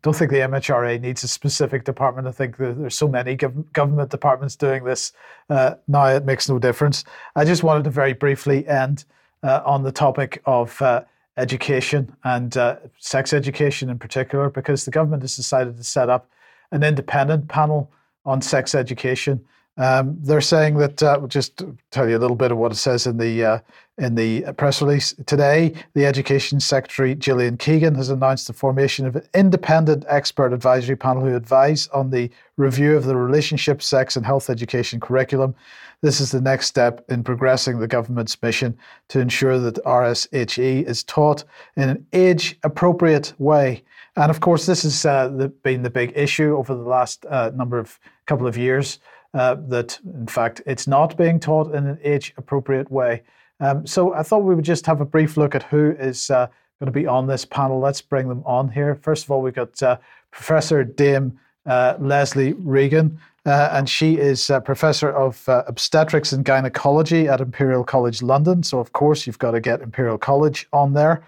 [0.00, 2.26] don't think the MHRA needs a specific department.
[2.26, 5.12] I think there's so many gov- government departments doing this
[5.50, 6.06] uh, now.
[6.06, 7.04] It makes no difference.
[7.36, 9.04] I just wanted to very briefly end
[9.42, 11.04] uh, on the topic of uh,
[11.36, 16.30] education and uh, sex education in particular, because the government has decided to set up
[16.72, 17.90] an independent panel
[18.24, 19.44] on sex education
[19.76, 22.76] um, they're saying that uh, just to tell you a little bit of what it
[22.76, 23.58] says in the uh,
[23.98, 25.72] in the press release today.
[25.94, 31.24] The Education Secretary Gillian Keegan has announced the formation of an independent expert advisory panel
[31.24, 35.54] who advise on the review of the relationship, sex, and health education curriculum.
[36.00, 38.76] This is the next step in progressing the government's mission
[39.08, 41.44] to ensure that RSHE is taught
[41.76, 43.84] in an age appropriate way
[44.16, 47.78] And of course, this has uh, been the big issue over the last uh, number
[47.78, 49.00] of couple of years.
[49.34, 53.20] Uh, that in fact it's not being taught in an age appropriate way.
[53.58, 56.46] Um, so I thought we would just have a brief look at who is uh,
[56.78, 57.80] going to be on this panel.
[57.80, 58.94] Let's bring them on here.
[58.94, 59.98] First of all, we've got uh,
[60.30, 67.40] Professor Dame uh, Lesley Regan, uh, and she is Professor of Obstetrics and Gynecology at
[67.40, 68.62] Imperial College London.
[68.62, 71.24] So, of course, you've got to get Imperial College on there.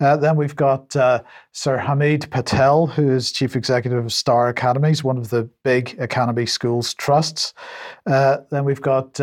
[0.00, 5.04] Uh, then we've got uh, Sir Hamid Patel, who is Chief Executive of Star Academies,
[5.04, 7.52] one of the big academy schools trusts.
[8.06, 9.20] Uh, then we've got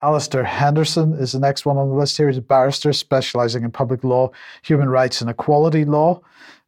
[0.00, 2.28] Alistair Henderson is the next one on the list here.
[2.28, 4.30] He's a barrister specializing in public law,
[4.62, 6.20] human rights, and equality law.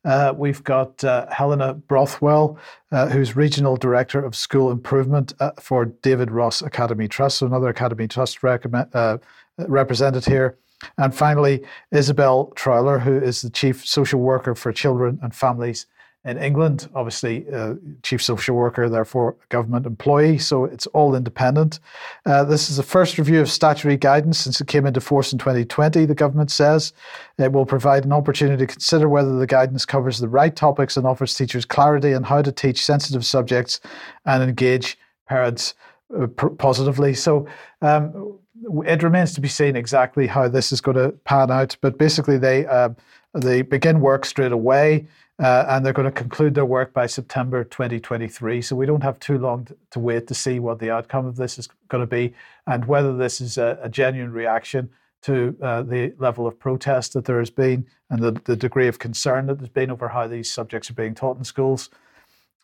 [0.04, 2.58] Uh, we've got uh, Helena Brothwell,
[2.90, 7.68] uh, who's Regional Director of School Improvement uh, for David Ross Academy Trust, so another
[7.68, 9.18] Academy Trust recommend, uh,
[9.58, 10.56] represented here.
[10.96, 15.86] And finally, Isabelle Trowler, who is the Chief Social Worker for Children and Families
[16.24, 21.80] in England, obviously, uh, chief social worker, therefore a government employee, so it's all independent.
[22.26, 25.38] Uh, this is the first review of statutory guidance since it came into force in
[25.38, 26.92] 2020, the government says.
[27.38, 31.06] It will provide an opportunity to consider whether the guidance covers the right topics and
[31.06, 33.80] offers teachers clarity on how to teach sensitive subjects
[34.26, 35.72] and engage parents
[36.20, 37.14] uh, positively.
[37.14, 37.46] So
[37.80, 38.38] um,
[38.84, 42.36] it remains to be seen exactly how this is going to pan out, but basically,
[42.36, 42.90] they, uh,
[43.32, 45.06] they begin work straight away.
[45.40, 48.60] Uh, and they're going to conclude their work by September 2023.
[48.60, 51.58] So we don't have too long to, wait to see what the outcome of this
[51.58, 52.34] is going to be
[52.66, 54.90] and whether this is a, a genuine reaction
[55.22, 58.98] to uh, the level of protest that there has been and the, the degree of
[58.98, 61.88] concern that there's been over how these subjects are being taught in schools,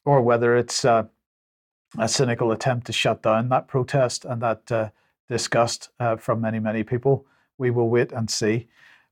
[0.04, 1.04] or whether it's uh,
[1.98, 4.88] a cynical attempt to shut down that protest and that uh,
[5.28, 7.26] disgust uh, from many, many people.
[7.58, 8.68] We will wait and see.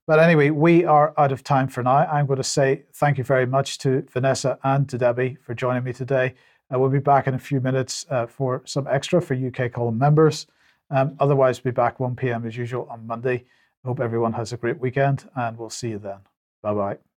[0.06, 1.96] But anyway, we are out of time for now.
[1.96, 5.82] I'm going to say thank you very much to Vanessa and to Debi for joining
[5.82, 6.34] me today.
[6.72, 9.98] Uh, we'll be back in a few minutes uh, for some extra for UK column
[9.98, 10.46] members.
[10.90, 12.46] Um, otherwise, we'll be back 1 p.m.
[12.46, 13.44] as usual on Monday.
[13.84, 16.18] I hope everyone has a great weekend and we'll see you then.
[16.62, 17.13] Bye bye.